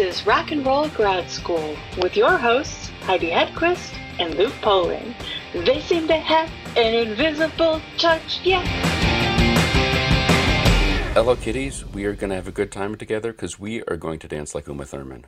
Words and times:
This 0.00 0.20
is 0.20 0.26
Rock 0.26 0.50
and 0.50 0.64
Roll 0.64 0.88
Grad 0.88 1.28
School 1.28 1.76
with 2.00 2.16
your 2.16 2.38
hosts, 2.38 2.88
Heidi 3.02 3.28
Hedquist 3.28 3.98
and 4.18 4.34
Luke 4.34 4.54
Poling. 4.62 5.14
They 5.52 5.82
seem 5.82 6.08
to 6.08 6.16
have 6.16 6.50
an 6.74 6.94
invisible 6.94 7.82
touch, 7.98 8.40
yeah. 8.42 8.62
Hello, 11.12 11.36
kitties. 11.36 11.84
We 11.84 12.06
are 12.06 12.14
going 12.14 12.30
to 12.30 12.36
have 12.36 12.48
a 12.48 12.50
good 12.50 12.72
time 12.72 12.96
together 12.96 13.32
because 13.32 13.60
we 13.60 13.82
are 13.82 13.98
going 13.98 14.18
to 14.20 14.26
dance 14.26 14.54
like 14.54 14.68
Uma 14.68 14.86
Thurman. 14.86 15.26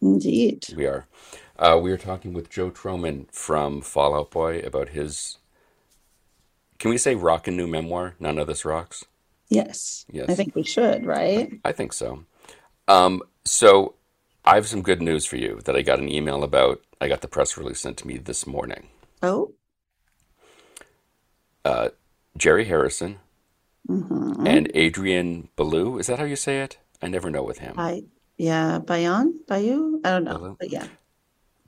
Indeed. 0.00 0.66
We 0.76 0.86
are. 0.86 1.08
Uh, 1.58 1.80
we 1.82 1.90
are 1.90 1.98
talking 1.98 2.32
with 2.32 2.48
Joe 2.48 2.70
Trohman 2.70 3.28
from 3.32 3.80
Fall 3.80 4.14
Out 4.14 4.30
Boy 4.30 4.60
about 4.60 4.90
his. 4.90 5.38
Can 6.78 6.92
we 6.92 6.96
say 6.96 7.16
rock 7.16 7.48
and 7.48 7.56
new 7.56 7.66
memoir? 7.66 8.14
None 8.20 8.38
of 8.38 8.46
this 8.46 8.64
rocks. 8.64 9.04
Yes. 9.48 10.06
Yes. 10.12 10.28
I 10.28 10.36
think 10.36 10.54
we 10.54 10.62
should, 10.62 11.04
right? 11.04 11.58
I 11.64 11.72
think 11.72 11.92
so. 11.92 12.24
Um, 12.90 13.22
so 13.44 13.94
I 14.44 14.56
have 14.56 14.66
some 14.66 14.82
good 14.82 15.00
news 15.00 15.24
for 15.24 15.36
you 15.36 15.60
that 15.64 15.76
I 15.76 15.82
got 15.82 16.00
an 16.00 16.08
email 16.08 16.42
about. 16.42 16.82
I 17.00 17.08
got 17.08 17.20
the 17.20 17.28
press 17.28 17.56
release 17.56 17.80
sent 17.80 17.96
to 17.98 18.06
me 18.06 18.18
this 18.18 18.46
morning. 18.46 18.88
Oh. 19.22 19.52
Uh, 21.64 21.90
Jerry 22.36 22.64
Harrison 22.64 23.18
Mm-hmm. 23.88 24.46
and 24.46 24.70
Adrian 24.74 25.48
Belew. 25.56 25.98
Is 25.98 26.06
that 26.08 26.18
how 26.18 26.24
you 26.26 26.36
say 26.36 26.60
it? 26.60 26.76
I 27.00 27.08
never 27.08 27.30
know 27.30 27.42
with 27.42 27.58
him. 27.58 27.74
I 27.78 28.04
yeah, 28.36 28.78
Bayon, 28.78 29.32
Bayou. 29.48 30.00
I 30.04 30.10
don't 30.10 30.24
know, 30.24 30.32
Hello? 30.32 30.56
but 30.60 30.70
yeah. 30.70 30.86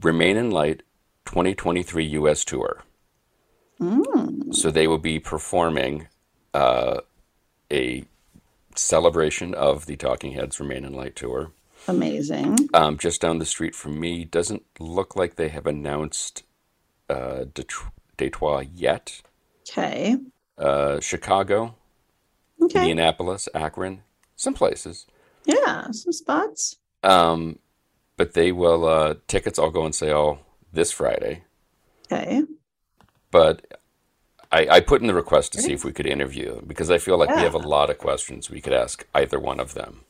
Remain 0.03 0.37
in 0.37 0.51
Light 0.51 0.83
2023 1.25 2.05
US 2.21 2.45
Tour. 2.45 2.83
Mm. 3.81 4.55
So 4.55 4.71
they 4.71 4.87
will 4.87 4.99
be 4.99 5.19
performing 5.19 6.07
uh, 6.55 7.01
a 7.73 8.05
celebration 8.77 9.55
of 9.55 9.87
the 9.87 9.97
Talking 9.97 10.33
Heads 10.33 10.59
Remain 10.61 10.85
in 10.85 10.93
Light 10.93 11.17
tour. 11.17 11.53
Amazing. 11.89 12.69
Um, 12.75 12.97
just 12.99 13.21
down 13.21 13.39
the 13.39 13.45
street 13.47 13.75
from 13.75 13.99
me. 13.99 14.25
Doesn't 14.25 14.65
look 14.79 15.17
like 15.17 15.35
they 15.37 15.49
have 15.49 15.67
announced 15.67 16.45
uh, 17.11 17.45
Detroit 18.17 18.69
yet. 18.75 19.23
Okay. 19.69 20.17
Uh, 20.59 21.01
Chicago, 21.01 21.75
Okay. 22.61 22.81
Indianapolis, 22.81 23.49
Akron, 23.55 24.03
some 24.37 24.55
places. 24.55 25.07
Yeah, 25.45 25.91
some 25.91 26.13
spots. 26.13 26.77
Um, 27.03 27.59
but 28.17 28.35
they 28.35 28.53
will, 28.53 28.85
uh, 28.87 29.15
tickets 29.27 29.59
all 29.59 29.71
go 29.71 29.83
on 29.83 29.93
sale 29.93 30.39
this 30.73 30.93
Friday. 30.93 31.43
Okay. 32.13 32.43
But 33.33 33.82
I, 34.53 34.67
I 34.71 34.81
put 34.81 35.01
in 35.01 35.07
the 35.07 35.15
request 35.15 35.53
to 35.55 35.63
see 35.63 35.73
if 35.73 35.85
we 35.85 35.93
could 35.93 36.07
interview 36.07 36.61
because 36.67 36.91
I 36.91 36.99
feel 36.99 37.17
like 37.19 37.35
we 37.35 37.41
have 37.43 37.55
a 37.55 37.59
lot 37.59 37.89
of 37.91 37.99
questions 37.99 38.51
we 38.51 38.61
could 38.61 38.75
ask 38.75 39.07
either 39.15 39.41
one 39.41 39.59
of 39.59 39.75
them. 39.75 40.05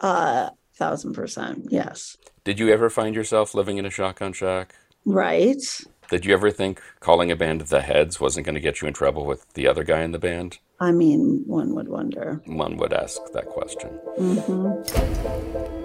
Uh 0.00 0.50
thousand 0.74 1.12
percent. 1.12 1.66
Yes. 1.70 2.16
Did 2.44 2.58
you 2.58 2.70
ever 2.70 2.90
find 2.90 3.14
yourself 3.14 3.54
living 3.54 3.76
in 3.78 3.86
a 3.86 3.90
shotgun 3.90 4.32
shack? 4.32 4.74
Right. 5.04 5.62
Did 6.10 6.24
you 6.26 6.32
ever 6.34 6.50
think 6.50 6.80
calling 7.00 7.30
a 7.30 7.36
band 7.36 7.60
the 7.62 7.82
Heads 7.82 8.18
wasn't 8.20 8.46
going 8.46 8.54
to 8.54 8.60
get 8.60 8.82
you 8.82 8.88
in 8.88 8.94
trouble 8.94 9.24
with 9.24 9.50
the 9.54 9.66
other 9.68 9.84
guy 9.84 10.02
in 10.02 10.12
the 10.12 10.18
band? 10.18 10.58
I 10.80 10.90
mean, 10.90 11.44
one 11.46 11.74
would 11.74 11.88
wonder. 11.88 12.42
One 12.46 12.76
would 12.78 12.92
ask 12.92 13.20
that 13.32 13.46
question. 13.46 13.88
hmm 14.16 15.81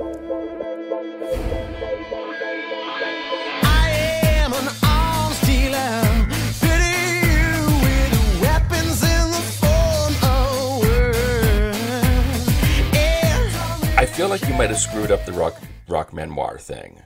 feel 14.18 14.30
like 14.30 14.42
you 14.48 14.54
might 14.56 14.70
have 14.70 14.80
screwed 14.80 15.12
up 15.12 15.24
the 15.26 15.32
rock 15.34 15.62
rock 15.88 16.12
memoir 16.14 16.58
thing. 16.58 17.02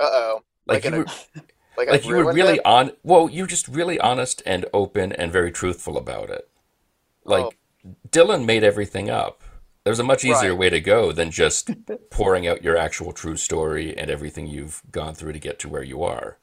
Uh 0.00 0.04
oh. 0.10 0.42
Like, 0.66 0.84
Like 0.84 0.92
you 0.94 0.98
were, 1.00 1.04
a- 1.36 1.40
Like, 1.76 1.88
like 1.90 2.06
you 2.06 2.16
were 2.16 2.32
really 2.32 2.54
it? 2.54 2.64
on. 2.64 2.92
Well, 3.02 3.28
you're 3.28 3.46
just 3.46 3.68
really 3.68 4.00
honest 4.00 4.42
and 4.46 4.64
open 4.72 5.12
and 5.12 5.30
very 5.30 5.52
truthful 5.52 5.98
about 5.98 6.30
it. 6.30 6.48
Like 7.24 7.44
Oh. 7.44 7.90
Dylan 8.10 8.46
made 8.46 8.64
everything 8.64 9.10
up. 9.10 9.42
There's 9.84 9.98
a 9.98 10.04
much 10.04 10.24
easier 10.24 10.50
Right. 10.52 10.58
way 10.58 10.70
to 10.70 10.80
go 10.80 11.12
than 11.12 11.30
just 11.30 11.70
pouring 12.10 12.46
out 12.46 12.64
your 12.64 12.78
actual 12.78 13.12
true 13.12 13.36
story 13.36 13.94
and 13.96 14.10
everything 14.10 14.46
you've 14.46 14.82
gone 14.90 15.14
through 15.14 15.32
to 15.34 15.38
get 15.38 15.58
to 15.60 15.68
where 15.68 15.82
you 15.82 16.02
are. 16.02 16.38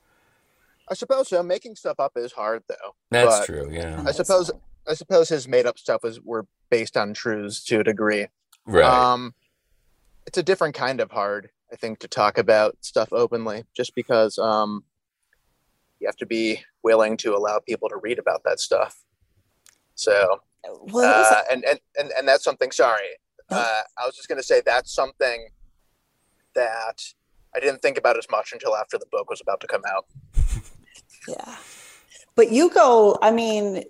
I 0.87 0.93
suppose 0.93 1.29
so. 1.29 1.41
Making 1.41 1.75
stuff 1.75 1.99
up 1.99 2.11
is 2.15 2.33
hard, 2.33 2.61
though. 2.67 2.95
That's 3.09 3.39
But 3.39 3.45
true. 3.47 3.69
Yeah. 3.71 4.03
I 4.05 4.11
suppose. 4.11 4.51
I 4.87 4.93
suppose 4.95 5.29
his 5.29 5.47
made 5.47 5.65
up 5.65 5.79
stuff 5.79 6.03
was 6.03 6.19
were 6.21 6.45
based 6.69 6.97
on 6.97 7.13
truths 7.13 7.63
to 7.65 7.79
a 7.79 7.83
degree. 7.83 8.27
Right. 8.65 8.83
Um, 8.83 9.33
it's 10.25 10.37
a 10.37 10.43
different 10.43 10.75
kind 10.75 10.99
of 10.99 11.11
hard, 11.11 11.49
I 11.71 11.75
think, 11.75 11.99
to 11.99 12.07
talk 12.07 12.37
about 12.37 12.77
stuff 12.81 13.09
openly, 13.11 13.63
just 13.75 13.95
because 13.95 14.37
um, 14.37 14.83
you 15.99 16.07
have 16.07 16.17
to 16.17 16.25
be 16.25 16.63
willing 16.83 17.17
to 17.17 17.35
allow 17.35 17.59
people 17.59 17.89
to 17.89 17.97
read 17.97 18.19
about 18.19 18.43
that 18.45 18.59
stuff. 18.59 19.03
So, 19.95 20.41
Well, 20.63 21.25
uh, 21.31 21.41
and, 21.51 21.63
and 21.65 21.79
and 21.97 22.11
and 22.17 22.27
that's 22.27 22.43
something. 22.43 22.71
Sorry, 22.71 23.17
uh, 23.49 23.81
I 23.97 24.05
was 24.05 24.15
just 24.15 24.27
going 24.27 24.39
to 24.39 24.43
say 24.43 24.61
that's 24.65 24.93
something 24.93 25.49
that 26.55 27.03
I 27.55 27.59
didn't 27.59 27.81
think 27.81 27.97
about 27.97 28.17
as 28.17 28.27
much 28.29 28.53
until 28.53 28.75
after 28.75 28.97
the 28.97 29.05
book 29.11 29.29
was 29.29 29.41
about 29.41 29.61
to 29.61 29.67
come 29.67 29.83
out. 29.87 30.05
Yeah. 31.27 31.55
But 32.33 32.51
you 32.51 32.71
go, 32.71 33.15
I 33.21 33.29
mean, 33.29 33.83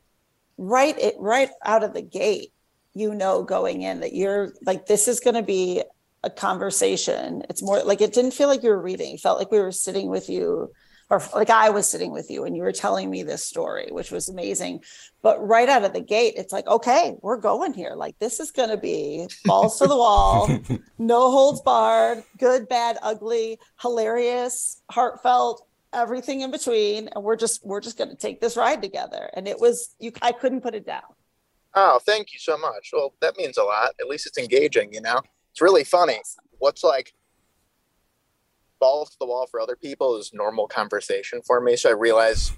right 0.57 0.99
it 0.99 1.15
right 1.17 1.49
out 1.63 1.81
of 1.81 1.93
the 1.93 2.01
gate, 2.01 2.51
you 2.93 3.13
know 3.15 3.43
going 3.43 3.83
in 3.83 4.01
that 4.01 4.13
you're 4.13 4.53
like 4.65 4.85
this 4.85 5.07
is 5.07 5.19
going 5.19 5.35
to 5.35 5.43
be 5.43 5.83
a 6.23 6.29
conversation. 6.29 7.43
It's 7.49 7.63
more 7.63 7.83
like 7.83 8.01
it 8.01 8.13
didn't 8.13 8.31
feel 8.31 8.47
like 8.47 8.63
you 8.63 8.69
were 8.69 8.81
reading. 8.81 9.15
It 9.15 9.21
felt 9.21 9.39
like 9.39 9.51
we 9.51 9.59
were 9.59 9.71
sitting 9.71 10.09
with 10.09 10.29
you 10.29 10.71
or 11.11 11.21
like 11.35 11.49
I 11.49 11.69
was 11.71 11.89
sitting 11.89 12.13
with 12.13 12.31
you 12.31 12.45
and 12.45 12.55
you 12.55 12.63
were 12.63 12.71
telling 12.71 13.09
me 13.09 13.21
this 13.21 13.43
story, 13.43 13.89
which 13.91 14.11
was 14.11 14.29
amazing. 14.29 14.81
But 15.21 15.45
right 15.45 15.67
out 15.67 15.83
of 15.83 15.91
the 15.91 15.99
gate, 15.99 16.35
it's 16.37 16.53
like, 16.53 16.65
okay, 16.67 17.17
we're 17.21 17.37
going 17.37 17.73
here. 17.73 17.95
Like 17.95 18.17
this 18.19 18.39
is 18.39 18.51
going 18.51 18.69
to 18.69 18.77
be 18.77 19.27
balls 19.43 19.77
to 19.79 19.87
the 19.87 19.95
wall, 19.95 20.49
no 20.97 21.29
holds 21.29 21.61
barred, 21.61 22.23
good, 22.37 22.69
bad, 22.69 22.97
ugly, 23.01 23.59
hilarious, 23.81 24.81
heartfelt, 24.89 25.67
everything 25.91 26.41
in 26.41 26.49
between. 26.49 27.09
And 27.09 27.25
we're 27.25 27.35
just 27.35 27.65
we're 27.65 27.81
just 27.81 27.97
going 27.97 28.09
to 28.09 28.15
take 28.15 28.39
this 28.39 28.55
ride 28.55 28.81
together. 28.81 29.29
And 29.33 29.49
it 29.49 29.59
was 29.59 29.93
you. 29.99 30.13
I 30.21 30.31
couldn't 30.31 30.61
put 30.61 30.75
it 30.75 30.85
down. 30.85 31.03
Oh, 31.73 31.99
thank 32.05 32.31
you 32.31 32.39
so 32.39 32.57
much. 32.57 32.91
Well, 32.93 33.13
that 33.19 33.37
means 33.37 33.57
a 33.57 33.63
lot. 33.63 33.91
At 33.99 34.07
least 34.07 34.27
it's 34.27 34.37
engaging, 34.37 34.93
you 34.93 35.01
know? 35.01 35.21
It's 35.51 35.61
really 35.61 35.83
funny. 35.83 36.19
What's 36.59 36.83
like 36.83 37.13
balls 38.79 39.11
to 39.11 39.17
the 39.19 39.25
wall 39.25 39.47
for 39.49 39.59
other 39.59 39.75
people 39.75 40.17
is 40.17 40.31
normal 40.33 40.67
conversation 40.67 41.41
for 41.41 41.61
me. 41.61 41.75
So 41.75 41.89
I 41.89 41.93
realize 41.93 42.51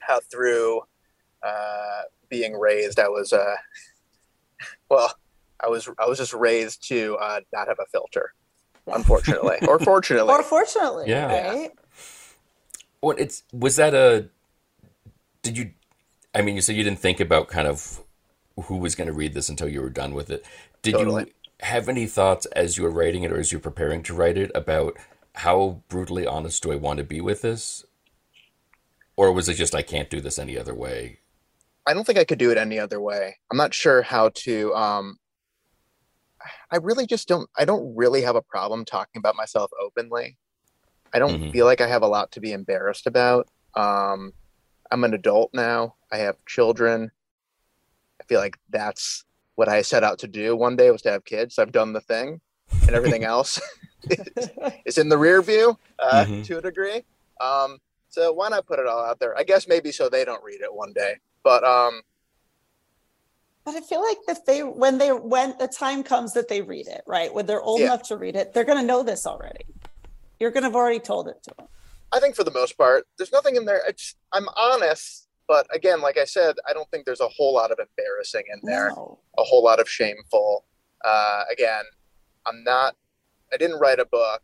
how 0.00 0.20
through 0.30 0.82
uh, 1.42 2.02
being 2.28 2.54
raised, 2.54 2.98
I 2.98 3.08
was, 3.08 3.32
uh, 3.32 3.56
well, 4.90 5.14
I 5.62 5.68
was, 5.68 5.88
I 5.98 6.06
was 6.06 6.18
just 6.18 6.32
raised 6.34 6.86
to 6.88 7.16
uh, 7.20 7.40
not 7.52 7.68
have 7.68 7.78
a 7.78 7.86
filter, 7.86 8.32
unfortunately, 8.86 9.58
or 9.68 9.78
fortunately. 9.80 10.32
Or 10.32 10.42
fortunately, 10.42 11.04
Yeah. 11.08 11.48
right? 11.48 11.70
What 13.00 13.20
it's 13.20 13.42
was 13.52 13.76
that 13.76 13.92
a? 13.94 14.28
Did 15.42 15.58
you? 15.58 15.72
I 16.34 16.40
mean, 16.40 16.54
you 16.54 16.62
said 16.62 16.74
you 16.74 16.82
didn't 16.82 17.00
think 17.00 17.20
about 17.20 17.48
kind 17.48 17.68
of 17.68 18.00
who 18.64 18.78
was 18.78 18.94
going 18.94 19.08
to 19.08 19.12
read 19.12 19.34
this 19.34 19.50
until 19.50 19.68
you 19.68 19.82
were 19.82 19.90
done 19.90 20.14
with 20.14 20.30
it. 20.30 20.46
Did 20.80 20.92
you 20.92 20.98
Totally. 21.00 21.32
Have 21.60 21.88
any 21.88 22.06
thoughts 22.06 22.46
as 22.46 22.76
you 22.76 22.84
were 22.84 22.90
writing 22.90 23.22
it 23.22 23.32
or 23.32 23.38
as 23.38 23.52
you're 23.52 23.60
preparing 23.60 24.02
to 24.04 24.14
write 24.14 24.36
it 24.36 24.50
about 24.54 24.96
how 25.36 25.82
brutally 25.88 26.26
honest 26.26 26.62
do 26.62 26.72
I 26.72 26.76
want 26.76 26.98
to 26.98 27.04
be 27.04 27.20
with 27.20 27.42
this? 27.42 27.84
Or 29.16 29.32
was 29.32 29.48
it 29.48 29.54
just 29.54 29.74
I 29.74 29.82
can't 29.82 30.10
do 30.10 30.20
this 30.20 30.38
any 30.38 30.58
other 30.58 30.74
way? 30.74 31.20
I 31.86 31.94
don't 31.94 32.04
think 32.04 32.18
I 32.18 32.24
could 32.24 32.38
do 32.38 32.50
it 32.50 32.58
any 32.58 32.78
other 32.78 33.00
way. 33.00 33.36
I'm 33.50 33.58
not 33.58 33.74
sure 33.74 34.02
how 34.02 34.30
to. 34.30 34.74
Um, 34.74 35.18
I 36.70 36.76
really 36.76 37.06
just 37.06 37.28
don't. 37.28 37.48
I 37.56 37.64
don't 37.64 37.94
really 37.94 38.22
have 38.22 38.36
a 38.36 38.42
problem 38.42 38.84
talking 38.84 39.20
about 39.20 39.36
myself 39.36 39.70
openly. 39.80 40.36
I 41.12 41.18
don't 41.18 41.40
Mhm. 41.40 41.52
feel 41.52 41.66
like 41.66 41.80
I 41.80 41.86
have 41.86 42.02
a 42.02 42.08
lot 42.08 42.32
to 42.32 42.40
be 42.40 42.52
embarrassed 42.52 43.06
about. 43.06 43.48
Um, 43.74 44.32
I'm 44.90 45.04
an 45.04 45.14
adult 45.14 45.54
now. 45.54 45.96
I 46.10 46.18
have 46.18 46.36
children. 46.46 47.12
I 48.20 48.24
feel 48.24 48.40
like 48.40 48.58
that's 48.70 49.24
what 49.56 49.68
I 49.68 49.82
set 49.82 50.04
out 50.04 50.18
to 50.20 50.28
do 50.28 50.56
one 50.56 50.76
day 50.76 50.90
was 50.90 51.02
to 51.02 51.10
have 51.12 51.24
kids. 51.24 51.58
I've 51.58 51.72
done 51.72 51.92
the 51.92 52.00
thing, 52.00 52.40
and 52.86 52.96
everything 52.96 53.24
else 53.34 53.60
is 54.84 54.98
in 54.98 55.08
the 55.08 55.18
rear 55.18 55.42
view 55.42 55.78
uh, 55.98 56.24
Mhm. 56.26 56.44
to 56.44 56.58
a 56.58 56.62
degree. 56.62 57.04
Um, 57.40 57.78
so 58.08 58.32
why 58.32 58.48
not 58.48 58.66
put 58.66 58.78
it 58.78 58.86
all 58.86 59.04
out 59.04 59.18
there? 59.18 59.36
I 59.36 59.42
guess 59.44 59.66
maybe 59.66 59.90
so 59.92 60.08
they 60.08 60.24
don't 60.24 60.42
read 60.44 60.60
it 60.60 60.72
one 60.72 60.92
day. 60.92 61.14
But 61.42 61.64
um, 61.64 62.02
But 63.64 63.74
I 63.76 63.80
feel 63.80 64.02
like 64.02 64.18
if 64.28 64.44
they 64.44 64.62
when 64.62 64.98
they 64.98 65.10
when 65.10 65.54
the 65.58 65.68
time 65.68 66.02
comes 66.02 66.32
that 66.34 66.48
they 66.48 66.62
read 66.62 66.86
it, 66.86 67.02
right? 67.06 67.32
When 67.32 67.46
they're 67.46 67.62
old 67.62 67.80
Yeah. 67.80 67.86
enough 67.86 68.02
to 68.08 68.16
read 68.16 68.36
it, 68.36 68.52
they're 68.52 68.64
gonna 68.64 68.82
know 68.82 69.02
this 69.02 69.26
already. 69.26 69.64
You're 70.38 70.50
gonna 70.50 70.66
have 70.66 70.76
already 70.76 71.00
told 71.00 71.28
it 71.28 71.42
to 71.44 71.54
them. 71.56 71.68
I 72.12 72.20
think 72.20 72.36
for 72.36 72.44
the 72.44 72.50
most 72.52 72.76
part, 72.78 73.06
there's 73.18 73.32
nothing 73.32 73.56
in 73.56 73.64
there. 73.64 73.82
It's, 73.88 74.14
I'm 74.32 74.46
honest, 74.56 75.23
but 75.48 75.66
again, 75.74 76.00
like 76.00 76.16
I 76.18 76.24
said, 76.24 76.56
I 76.68 76.72
don't 76.72 76.90
think 76.90 77.04
there's 77.04 77.20
a 77.20 77.28
whole 77.28 77.54
lot 77.54 77.70
of 77.70 77.78
embarrassing 77.78 78.44
in 78.52 78.60
there, 78.62 78.88
No. 78.90 79.18
a 79.38 79.42
whole 79.44 79.62
lot 79.62 79.80
of 79.80 79.88
shameful. 79.88 80.64
Uh, 81.04 81.42
again, 81.52 81.84
I'm 82.46 82.62
not 82.64 82.96
I 83.52 83.56
didn't 83.56 83.78
write 83.78 83.98
a 84.00 84.06
book 84.06 84.42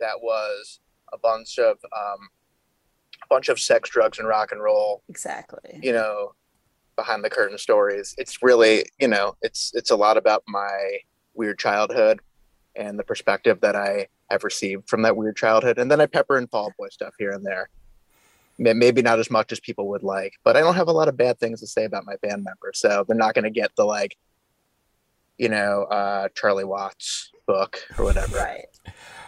that 0.00 0.20
was 0.20 0.80
a 1.12 1.18
bunch 1.18 1.58
of 1.58 1.76
um, 1.96 2.28
a 3.22 3.26
bunch 3.30 3.48
of 3.48 3.60
sex, 3.60 3.88
drugs, 3.90 4.18
and 4.18 4.26
rock 4.26 4.50
and 4.52 4.62
roll. 4.62 5.02
Exactly. 5.08 5.78
You 5.82 5.92
know, 5.92 6.32
behind 6.96 7.22
the 7.24 7.30
curtain 7.30 7.58
stories. 7.58 8.14
It's 8.18 8.42
really 8.42 8.86
you 8.98 9.08
know 9.08 9.36
it's 9.42 9.72
it's 9.74 9.90
a 9.90 9.96
lot 9.96 10.16
about 10.16 10.42
my 10.48 10.98
weird 11.34 11.58
childhood 11.58 12.20
and 12.76 12.98
the 12.98 13.04
perspective 13.04 13.60
that 13.60 13.76
I 13.76 14.08
have 14.30 14.42
received 14.42 14.88
from 14.88 15.02
that 15.02 15.16
weird 15.16 15.36
childhood, 15.36 15.78
and 15.78 15.90
then 15.90 16.00
I 16.00 16.06
pepper 16.06 16.38
in 16.38 16.46
Fall 16.48 16.72
Boy 16.78 16.88
stuff 16.88 17.14
here 17.18 17.30
and 17.30 17.44
there. 17.44 17.68
May- 18.58 18.72
Maybe 18.74 19.02
not 19.02 19.18
as 19.18 19.30
much 19.30 19.52
as 19.52 19.60
people 19.60 19.88
would 19.88 20.02
like, 20.02 20.34
but 20.44 20.56
I 20.56 20.60
don't 20.60 20.74
have 20.76 20.88
a 20.88 20.92
lot 20.92 21.08
of 21.08 21.16
bad 21.16 21.38
things 21.38 21.60
to 21.60 21.66
say 21.66 21.84
about 21.84 22.04
my 22.06 22.16
band 22.22 22.44
members, 22.44 22.78
so 22.78 23.04
they're 23.06 23.16
not 23.16 23.34
going 23.34 23.44
to 23.44 23.50
get 23.50 23.74
the 23.76 23.84
like, 23.84 24.16
you 25.38 25.48
know, 25.48 25.84
uh, 25.84 26.28
Charlie 26.36 26.64
Watts 26.64 27.30
book 27.46 27.78
or 27.98 28.04
whatever 28.04 28.36
Right. 28.36 28.66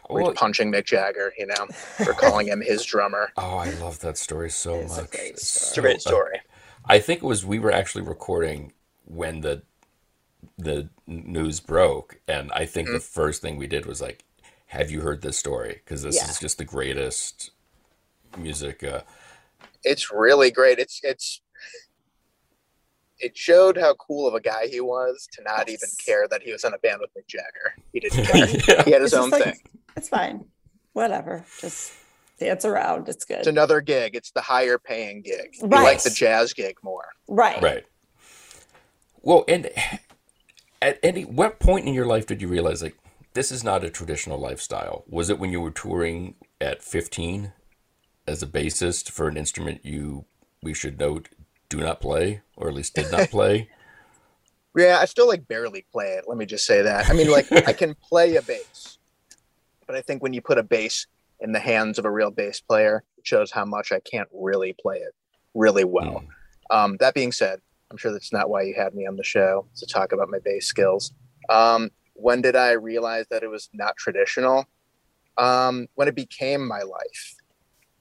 where 0.08 0.22
Well, 0.24 0.32
punching 0.32 0.70
Mick 0.70 0.84
Jagger, 0.86 1.32
you 1.36 1.46
know, 1.46 1.66
for 1.72 2.12
calling 2.24 2.46
him 2.46 2.60
his 2.60 2.84
drummer. 2.84 3.32
oh, 3.36 3.56
I 3.56 3.70
love 3.70 4.00
that 4.00 4.16
story 4.16 4.50
so 4.50 4.76
It's 4.76 4.96
much. 4.96 5.10
great 5.10 5.30
It's 5.32 5.48
story. 5.48 5.66
It's 5.68 5.78
a 5.78 5.80
great 5.80 6.02
so- 6.02 6.10
story. 6.10 6.40
I 6.88 7.00
think 7.00 7.22
it 7.22 7.26
was 7.26 7.44
we 7.44 7.58
were 7.58 7.72
actually 7.72 8.02
recording 8.04 8.72
when 9.04 9.40
the 9.40 9.62
the 10.56 10.88
news 11.08 11.58
broke, 11.58 12.20
and 12.28 12.52
I 12.52 12.64
think 12.66 12.86
Mm-hmm. 12.86 12.94
the 12.94 13.00
first 13.00 13.42
thing 13.42 13.56
we 13.56 13.66
did 13.66 13.84
was 13.86 14.00
like, 14.00 14.24
"Have 14.66 14.90
you 14.92 15.00
heard 15.00 15.20
this 15.20 15.36
story?" 15.36 15.80
Because 15.84 16.04
this 16.04 16.14
Yeah. 16.14 16.30
is 16.30 16.38
just 16.38 16.58
the 16.58 16.64
greatest 16.64 17.50
music. 18.38 18.82
Uh, 18.84 19.02
It's 19.84 20.10
really 20.12 20.50
great. 20.50 20.78
It's 20.78 21.00
it's 21.02 21.40
it 23.18 23.36
showed 23.36 23.78
how 23.78 23.94
cool 23.94 24.26
of 24.28 24.34
a 24.34 24.40
guy 24.40 24.66
he 24.66 24.80
was 24.80 25.26
to 25.32 25.42
not 25.42 25.68
even 25.70 25.88
care 26.04 26.28
that 26.28 26.42
he 26.42 26.52
was 26.52 26.64
in 26.64 26.74
a 26.74 26.78
band 26.78 27.00
with 27.00 27.10
Mick 27.16 27.26
Jagger. 27.26 27.74
He 27.92 28.00
didn't 28.00 28.24
care. 28.26 28.46
yeah. 28.76 28.82
he 28.84 28.90
had 28.90 29.00
his 29.02 29.12
It's 29.12 29.22
own 29.22 29.30
like- 29.30 29.42
thing. 29.44 29.60
It's 29.96 30.08
fine. 30.10 30.44
Whatever. 30.92 31.44
Just 31.60 31.92
dance 32.38 32.64
around. 32.66 33.08
It's 33.08 33.24
good. 33.24 33.38
It's 33.38 33.46
another 33.46 33.80
gig. 33.80 34.14
It's 34.14 34.30
the 34.32 34.42
higher 34.42 34.76
paying 34.78 35.22
gig. 35.22 35.54
You 35.60 35.68
Right. 35.68 35.84
like 35.84 36.02
the 36.02 36.10
jazz 36.10 36.52
gig 36.52 36.76
more. 36.82 37.06
right. 37.28 37.62
Right. 37.62 37.86
Well, 39.22 39.44
and 39.48 39.70
at 40.82 40.98
any 41.02 41.24
what 41.24 41.58
point 41.58 41.86
in 41.86 41.94
your 41.94 42.06
life 42.06 42.26
did 42.26 42.40
you 42.42 42.48
realize 42.48 42.82
like 42.82 42.96
this 43.32 43.50
is 43.50 43.64
not 43.64 43.82
a 43.84 43.90
traditional 43.90 44.38
lifestyle? 44.38 45.04
Was 45.08 45.30
it 45.30 45.38
when 45.38 45.50
you 45.50 45.60
were 45.60 45.70
touring 45.70 46.34
at 46.60 46.82
15 46.82 47.52
as 48.26 48.42
a 48.42 48.46
bassist 48.46 49.10
for 49.10 49.28
an 49.28 49.36
instrument 49.36 49.84
you 49.84 50.24
we 50.62 50.74
should 50.74 50.98
note 50.98 51.28
do 51.68 51.78
not 51.78 52.00
play 52.00 52.42
or 52.56 52.68
at 52.68 52.74
least 52.74 52.94
did 52.94 53.10
not 53.10 53.30
play? 53.30 53.68
Yeah, 54.76 54.98
I 55.00 55.06
still 55.06 55.26
like 55.26 55.48
barely 55.48 55.86
play 55.90 56.08
it. 56.18 56.24
Let 56.26 56.36
me 56.36 56.44
just 56.44 56.66
say 56.66 56.82
that. 56.82 57.08
I 57.08 57.14
mean, 57.14 57.30
like 57.30 57.50
I 57.50 57.72
can 57.72 57.94
play 58.02 58.36
a 58.36 58.42
bass, 58.42 58.98
but 59.86 59.96
I 59.96 60.02
think 60.02 60.22
when 60.22 60.34
you 60.34 60.42
put 60.42 60.58
a 60.58 60.62
bass 60.62 61.06
in 61.40 61.52
the 61.52 61.58
hands 61.58 61.98
of 61.98 62.04
a 62.04 62.10
real 62.10 62.30
bass 62.30 62.60
player, 62.60 63.02
it 63.16 63.26
shows 63.26 63.50
how 63.50 63.64
much 63.64 63.90
I 63.90 64.00
can't 64.00 64.28
really 64.34 64.74
play 64.78 64.98
it 64.98 65.14
really 65.54 65.84
well. 65.84 66.24
Mm. 66.70 66.76
Um, 66.76 66.96
that 67.00 67.14
being 67.14 67.32
said, 67.32 67.60
I'm 67.90 67.96
sure 67.96 68.12
that's 68.12 68.34
not 68.34 68.50
why 68.50 68.62
you 68.62 68.74
had 68.74 68.94
me 68.94 69.06
on 69.06 69.16
the 69.16 69.24
show 69.24 69.66
to 69.76 69.86
talk 69.86 70.12
about 70.12 70.28
my 70.28 70.40
bass 70.44 70.66
skills. 70.66 71.12
Um, 71.48 71.90
when 72.12 72.42
did 72.42 72.54
I 72.54 72.72
realize 72.72 73.26
that 73.30 73.42
it 73.42 73.48
was 73.48 73.70
not 73.72 73.96
traditional? 73.96 74.66
Um, 75.38 75.86
when 75.94 76.08
it 76.08 76.14
became 76.14 76.66
my 76.66 76.82
life. 76.82 77.34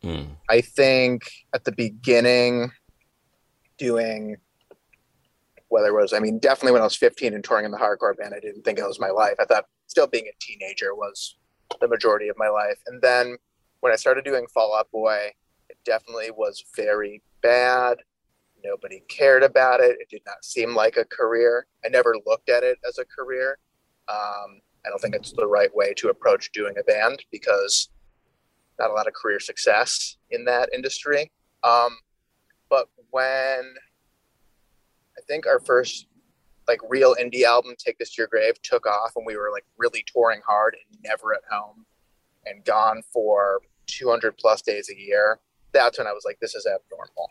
Mm. 0.06 0.28
I 0.50 0.62
think 0.62 1.24
at 1.54 1.64
the 1.64 1.72
beginning, 1.72 2.72
doing 3.78 4.38
whether 5.70 5.88
it 5.88 5.94
was, 5.94 6.14
I 6.14 6.20
mean, 6.20 6.38
definitely 6.38 6.74
when 6.74 6.82
I 6.82 6.86
was 6.86 6.96
15 6.96 7.34
and 7.34 7.44
touring 7.44 7.66
in 7.66 7.72
the 7.72 7.78
hardcore 7.78 8.16
band, 8.16 8.34
I 8.36 8.40
didn't 8.40 8.62
think 8.62 8.78
it 8.78 8.88
was 8.88 9.00
my 9.00 9.10
life. 9.10 9.36
I 9.40 9.46
thought 9.46 9.66
still 9.88 10.08
being 10.08 10.28
a 10.28 10.38
teenager 10.40 10.94
was 10.94 11.38
the 11.82 11.88
majority 11.88 12.30
of 12.30 12.38
my 12.38 12.48
life. 12.48 12.80
And 12.86 13.02
then 13.02 13.38
when 13.80 13.92
I 13.92 13.96
started 13.96 14.24
doing 14.24 14.46
Fall 14.54 14.76
Out 14.78 14.92
Boy, 14.92 15.32
it 15.70 15.78
definitely 15.86 16.30
was 16.32 16.64
very 16.76 17.24
bad. 17.42 17.98
Nobody 18.64 19.02
cared 19.10 19.44
about 19.44 19.80
it. 19.80 19.98
It 20.00 20.10
did 20.10 20.22
not 20.26 20.46
seem 20.46 20.76
like 20.76 20.98
a 20.98 21.06
career. 21.06 21.66
I 21.84 21.90
never 21.90 22.16
looked 22.28 22.50
at 22.50 22.64
it 22.64 22.78
as 22.88 23.00
a 23.00 23.06
career. 23.06 23.58
Um, 24.08 24.62
I 24.86 24.90
don't 24.90 25.02
think 25.02 25.16
it's 25.16 25.34
the 25.34 25.48
right 25.48 25.76
way 25.76 25.96
to 25.96 26.10
approach 26.10 26.52
doing 26.52 26.76
a 26.80 26.84
band 26.84 27.26
because 27.32 27.90
not 28.80 28.90
a 28.90 28.94
lot 28.94 29.08
of 29.08 29.14
career 29.14 29.40
success 29.40 30.18
in 30.32 30.46
that 30.46 30.70
industry. 30.74 31.32
Um, 31.64 31.98
but 32.70 32.88
when 33.12 33.74
I 35.18 35.22
think 35.28 35.48
our 35.48 35.60
first 35.60 36.08
like 36.68 36.80
real 36.90 37.16
indie 37.16 37.44
album, 37.44 37.76
Take 37.78 37.98
This 37.98 38.14
to 38.16 38.22
Your 38.22 38.28
Grave, 38.28 38.62
took 38.62 38.88
off 38.88 39.14
and 39.16 39.26
we 39.26 39.36
were 39.38 39.52
like 39.52 39.66
really 39.78 40.04
touring 40.12 40.42
hard 40.46 40.76
and 40.76 41.00
never 41.04 41.34
at 41.34 41.42
home 41.50 41.86
and 42.46 42.64
gone 42.66 43.02
for 43.12 43.62
200 43.88 44.38
plus 44.38 44.62
days 44.62 44.90
a 44.90 45.00
year, 45.00 45.40
that's 45.72 45.98
when 45.98 46.08
I 46.08 46.14
was 46.14 46.24
like, 46.26 46.40
this 46.40 46.56
is 46.56 46.66
abnormal. 46.68 47.30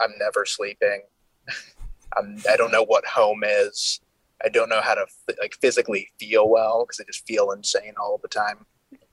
I'm 0.00 0.12
never 0.18 0.44
sleeping. 0.44 1.02
I'm, 2.16 2.38
I 2.48 2.56
don't 2.56 2.72
know 2.72 2.84
what 2.84 3.04
home 3.06 3.42
is. 3.44 4.00
I 4.44 4.48
don't 4.48 4.68
know 4.68 4.80
how 4.82 4.94
to 4.94 5.06
like 5.40 5.54
physically 5.60 6.08
feel 6.18 6.48
well 6.48 6.84
because 6.84 7.00
I 7.00 7.04
just 7.04 7.26
feel 7.26 7.52
insane 7.52 7.94
all 8.00 8.18
the 8.20 8.28
time. 8.28 8.66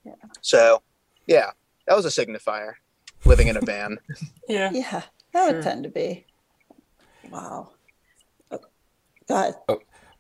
Yeah. 0.05 0.13
So, 0.41 0.81
yeah, 1.27 1.51
that 1.87 1.95
was 1.95 2.05
a 2.05 2.09
signifier. 2.09 2.73
Living 3.25 3.47
in 3.47 3.57
a 3.57 3.61
van. 3.61 3.97
Yeah. 4.47 4.71
Yeah. 4.73 5.03
That 5.33 5.47
Sure. 5.47 5.53
would 5.55 5.63
tend 5.63 5.83
to 5.85 5.89
be. 5.89 6.25
Wow. 7.31 7.69
Oh, 8.51 8.59
Go 9.27 9.35
ahead. 9.35 9.55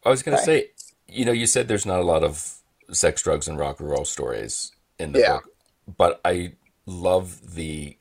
I 0.05 0.09
was 0.09 0.23
going 0.23 0.37
to 0.37 0.43
Sorry. 0.43 0.61
say, 0.63 0.69
you 1.07 1.25
know, 1.25 1.31
you 1.31 1.45
said 1.45 1.67
there's 1.67 1.85
not 1.85 1.99
a 1.99 2.03
lot 2.03 2.23
of 2.23 2.59
sex, 2.91 3.21
drugs, 3.21 3.47
and 3.47 3.59
rock 3.59 3.79
and 3.79 3.89
roll 3.89 4.05
stories 4.05 4.71
in 4.97 5.11
the 5.11 5.19
Yeah. 5.19 5.33
book, 5.35 5.49
but 5.97 6.21
I 6.23 6.53
love 6.85 7.55
the, 7.55 7.97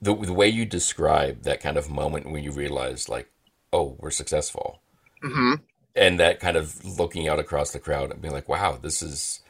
the 0.00 0.14
the 0.14 0.32
way 0.32 0.48
you 0.48 0.64
describe 0.64 1.42
that 1.42 1.60
kind 1.60 1.76
of 1.76 1.90
moment 1.90 2.30
when 2.30 2.42
you 2.42 2.52
realize, 2.52 3.08
like, 3.08 3.30
oh, 3.72 3.96
we're 3.98 4.10
successful, 4.10 4.80
hmm 5.22 5.54
and 5.96 6.20
that 6.20 6.38
kind 6.40 6.56
of 6.56 6.84
looking 6.84 7.28
out 7.28 7.38
across 7.40 7.72
the 7.72 7.78
crowd 7.80 8.10
and 8.12 8.22
being 8.22 8.32
like, 8.32 8.48
wow, 8.48 8.78
this 8.80 9.02
is, 9.02 9.40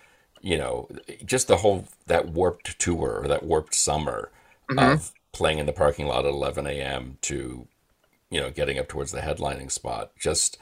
you 0.40 0.58
know, 0.58 0.88
just 1.24 1.48
the 1.48 1.58
whole 1.58 1.86
that 2.06 2.28
warped 2.28 2.78
tour 2.78 3.20
or 3.22 3.28
that 3.28 3.42
warped 3.42 3.74
summer 3.74 4.30
Mhm. 4.70 4.94
of 4.94 5.12
playing 5.32 5.58
in 5.58 5.66
the 5.66 5.72
parking 5.72 6.06
lot 6.06 6.24
at 6.24 6.30
11 6.32 6.66
a.m. 6.66 7.18
to, 7.22 7.66
you 8.30 8.40
know, 8.40 8.50
getting 8.50 8.78
up 8.78 8.88
towards 8.88 9.12
the 9.12 9.20
headlining 9.20 9.70
spot. 9.70 10.12
Just, 10.18 10.58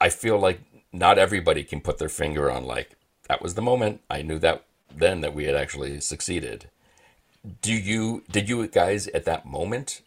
I 0.00 0.08
feel 0.08 0.38
like 0.38 0.60
not 0.92 1.18
everybody 1.18 1.64
can 1.64 1.80
put 1.80 1.98
their 1.98 2.08
finger 2.08 2.50
on 2.50 2.64
like 2.64 2.96
that 3.28 3.42
was 3.42 3.54
the 3.54 3.62
moment. 3.62 4.00
I 4.10 4.22
knew 4.22 4.38
that 4.40 4.64
then 4.94 5.20
that 5.20 5.34
we 5.34 5.44
had 5.44 5.54
actually 5.54 6.00
succeeded. 6.00 6.70
Do 7.62 7.72
you 7.74 8.24
did 8.30 8.48
you 8.48 8.66
guys 8.66 9.06
at 9.08 9.24
that 9.24 9.46
moment, 9.46 10.02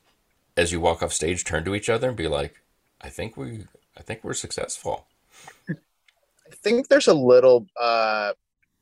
as 0.58 0.72
you 0.72 0.80
walk 0.82 1.02
off 1.04 1.14
stage, 1.14 1.44
turn 1.44 1.64
to 1.66 1.76
each 1.76 1.90
other 1.90 2.10
and 2.10 2.18
be 2.18 2.28
like, 2.28 2.62
I 3.02 3.10
think 3.10 3.38
we 3.38 3.66
I 3.98 4.02
think 4.02 4.24
we're 4.24 4.34
successful. 4.34 5.06
I 5.70 6.56
think 6.56 6.88
there's 6.90 7.08
a 7.08 7.14
little 7.14 7.68
uh 7.80 8.34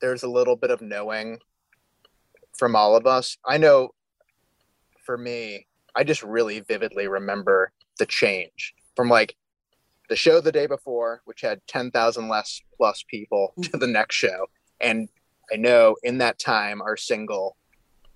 there's 0.01 0.23
a 0.23 0.29
little 0.29 0.55
bit 0.55 0.71
of 0.71 0.81
knowing 0.81 1.39
from 2.57 2.75
all 2.75 2.95
of 2.95 3.05
us. 3.05 3.37
I 3.45 3.57
know 3.57 3.89
for 5.05 5.17
me, 5.17 5.67
I 5.95 6.03
just 6.03 6.23
really 6.23 6.59
vividly 6.61 7.07
remember 7.07 7.71
the 7.97 8.05
change 8.05 8.73
from 8.95 9.09
like 9.09 9.35
the 10.09 10.15
show 10.15 10.41
the 10.41 10.51
day 10.51 10.65
before, 10.65 11.21
which 11.25 11.41
had 11.41 11.61
10,000 11.67 12.27
less 12.27 12.61
plus 12.75 13.03
people 13.07 13.53
to 13.61 13.77
the 13.77 13.87
next 13.87 14.15
show. 14.15 14.47
And 14.81 15.09
I 15.51 15.55
know 15.55 15.95
in 16.03 16.17
that 16.19 16.39
time, 16.39 16.81
our 16.81 16.97
single 16.97 17.55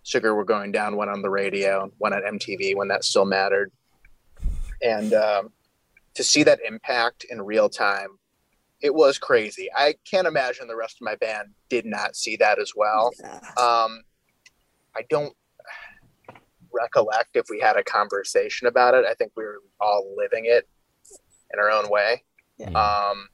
Sugar 0.04 0.36
We're 0.36 0.44
Going 0.44 0.72
Down 0.72 0.98
went 0.98 1.12
on 1.12 1.22
the 1.22 1.30
radio, 1.30 1.92
went 2.00 2.13
on 2.13 2.22
MTV 2.22 2.75
when 2.75 2.90
that 2.90 3.04
still 3.04 3.25
mattered. 3.25 3.72
And 4.82 5.13
um, 5.13 5.50
to 6.16 6.24
see 6.24 6.44
that 6.44 6.60
impact 6.68 7.25
in 7.30 7.42
real 7.42 7.70
time 7.70 8.20
it 8.84 8.94
was 8.94 9.18
crazy. 9.18 9.70
I 9.75 9.96
can't 10.04 10.28
imagine 10.28 10.68
the 10.68 10.75
rest 10.75 10.98
of 10.98 11.06
my 11.06 11.16
band 11.16 11.50
did 11.70 11.86
not 11.86 12.18
see 12.18 12.36
that 12.36 12.60
as 12.60 12.74
well. 12.75 13.12
Yeah. 13.18 13.40
Um, 13.58 14.04
I 14.96 15.04
don't 15.10 15.34
recollect 16.72 17.30
if 17.36 17.46
we 17.50 17.62
had 17.62 17.78
a 17.78 17.84
conversation 17.84 18.68
about 18.68 18.94
it. 18.94 19.06
I 19.10 19.13
think 19.13 19.32
we 19.38 19.46
were 19.46 19.62
all 19.80 20.13
living 20.18 20.44
it 20.46 20.68
in 21.54 21.60
our 21.60 21.72
own 21.72 21.90
way. 21.90 22.24
Yeah. 22.58 22.72
Um, 22.72 23.30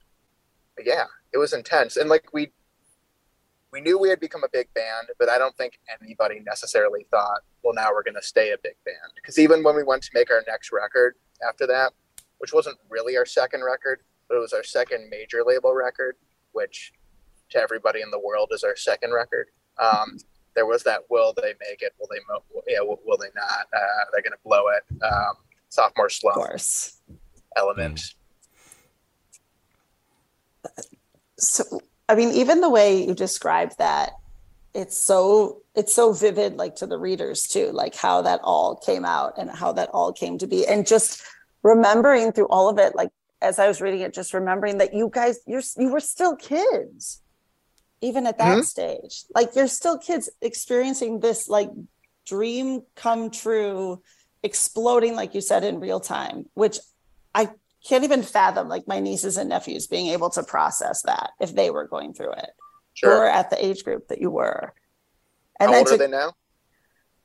but 0.76 0.86
yeah, 0.86 1.04
it 1.32 1.38
was 1.38 1.52
intense, 1.52 1.96
and 1.96 2.08
like 2.08 2.32
we 2.32 2.52
we 3.72 3.80
knew 3.80 3.98
we 3.98 4.08
had 4.08 4.20
become 4.20 4.44
a 4.44 4.48
big 4.52 4.72
band, 4.74 5.08
but 5.18 5.28
I 5.28 5.38
don't 5.38 5.56
think 5.56 5.78
anybody 6.00 6.40
necessarily 6.44 7.06
thought, 7.10 7.40
well, 7.62 7.74
now 7.74 7.90
we're 7.92 8.02
going 8.02 8.16
to 8.16 8.22
stay 8.22 8.50
a 8.50 8.56
big 8.62 8.74
band. 8.84 9.12
Because 9.14 9.38
even 9.38 9.62
when 9.62 9.76
we 9.76 9.84
went 9.84 10.02
to 10.02 10.10
make 10.12 10.28
our 10.28 10.42
next 10.48 10.72
record 10.72 11.14
after 11.46 11.68
that, 11.68 11.92
which 12.38 12.52
wasn't 12.52 12.78
really 12.88 13.16
our 13.16 13.26
second 13.26 13.62
record, 13.62 14.02
but 14.30 14.36
it 14.36 14.40
was 14.40 14.52
our 14.52 14.62
second 14.62 15.10
major 15.10 15.42
label 15.44 15.74
record, 15.74 16.14
which 16.52 16.92
to 17.50 17.58
everybody 17.58 18.00
in 18.00 18.10
the 18.12 18.18
world 18.18 18.50
is 18.54 18.62
our 18.62 18.76
second 18.76 19.12
record. 19.12 19.48
Um, 19.76 20.18
there 20.54 20.66
was 20.66 20.84
that 20.84 21.00
will 21.10 21.34
they 21.36 21.52
make 21.68 21.82
it? 21.82 21.92
Will 21.98 22.06
they? 22.10 22.20
Mo- 22.28 22.62
yeah, 22.68 22.80
will, 22.80 23.00
will 23.04 23.18
they 23.18 23.28
not? 23.34 23.66
Uh, 23.74 24.04
they're 24.12 24.22
going 24.22 24.32
to 24.32 24.38
blow 24.44 24.68
it. 24.68 24.84
Um, 25.04 25.34
sophomore 25.68 26.06
Of 26.06 26.12
slump 26.12 26.34
course. 26.36 27.00
element. 27.56 28.14
So 31.38 31.64
I 32.08 32.14
mean, 32.14 32.30
even 32.30 32.60
the 32.60 32.70
way 32.70 33.04
you 33.04 33.14
describe 33.14 33.72
that, 33.78 34.12
it's 34.74 34.96
so 34.96 35.62
it's 35.74 35.92
so 35.94 36.12
vivid, 36.12 36.56
like 36.56 36.76
to 36.76 36.86
the 36.86 36.98
readers 36.98 37.48
too, 37.48 37.70
like 37.72 37.96
how 37.96 38.22
that 38.22 38.40
all 38.44 38.76
came 38.76 39.04
out 39.04 39.38
and 39.38 39.50
how 39.50 39.72
that 39.72 39.88
all 39.92 40.12
came 40.12 40.38
to 40.38 40.46
be, 40.46 40.66
and 40.66 40.86
just 40.86 41.22
remembering 41.62 42.30
through 42.32 42.48
all 42.48 42.68
of 42.68 42.78
it, 42.78 42.94
like 42.94 43.10
as 43.42 43.58
I 43.58 43.68
was 43.68 43.80
reading 43.80 44.00
it, 44.00 44.12
just 44.14 44.34
remembering 44.34 44.78
that 44.78 44.94
you 44.94 45.10
guys, 45.12 45.38
you're 45.46 45.62
you 45.76 45.90
were 45.90 46.00
still 46.00 46.36
kids, 46.36 47.22
even 48.00 48.26
at 48.26 48.38
that 48.38 48.58
Mhm. 48.58 48.64
stage. 48.64 49.24
Like 49.34 49.54
you're 49.56 49.68
still 49.68 49.98
kids 49.98 50.28
experiencing 50.40 51.20
this 51.20 51.48
like 51.48 51.70
dream 52.26 52.82
come 52.96 53.30
true, 53.30 54.02
exploding, 54.42 55.16
like 55.16 55.34
you 55.34 55.40
said, 55.40 55.64
in 55.64 55.80
real 55.80 56.00
time, 56.00 56.46
which 56.54 56.78
I 57.34 57.50
can't 57.86 58.04
even 58.04 58.22
fathom 58.22 58.68
like 58.68 58.86
my 58.86 59.00
nieces 59.00 59.36
and 59.36 59.48
nephews 59.48 59.86
being 59.86 60.08
able 60.08 60.30
to 60.30 60.42
process 60.42 61.02
that 61.02 61.30
if 61.40 61.54
they 61.54 61.70
were 61.70 61.86
going 61.88 62.12
through 62.12 62.32
it 62.32 62.50
Sure. 62.94 63.22
or 63.22 63.26
at 63.26 63.48
the 63.50 63.64
age 63.64 63.84
group 63.84 64.08
that 64.08 64.20
you 64.20 64.30
were. 64.30 64.74
How 65.58 65.66
And 65.66 65.72
then 65.72 65.78
old 65.80 65.86
to, 65.88 65.94
are 65.94 65.98
they 65.98 66.08
now? 66.08 66.34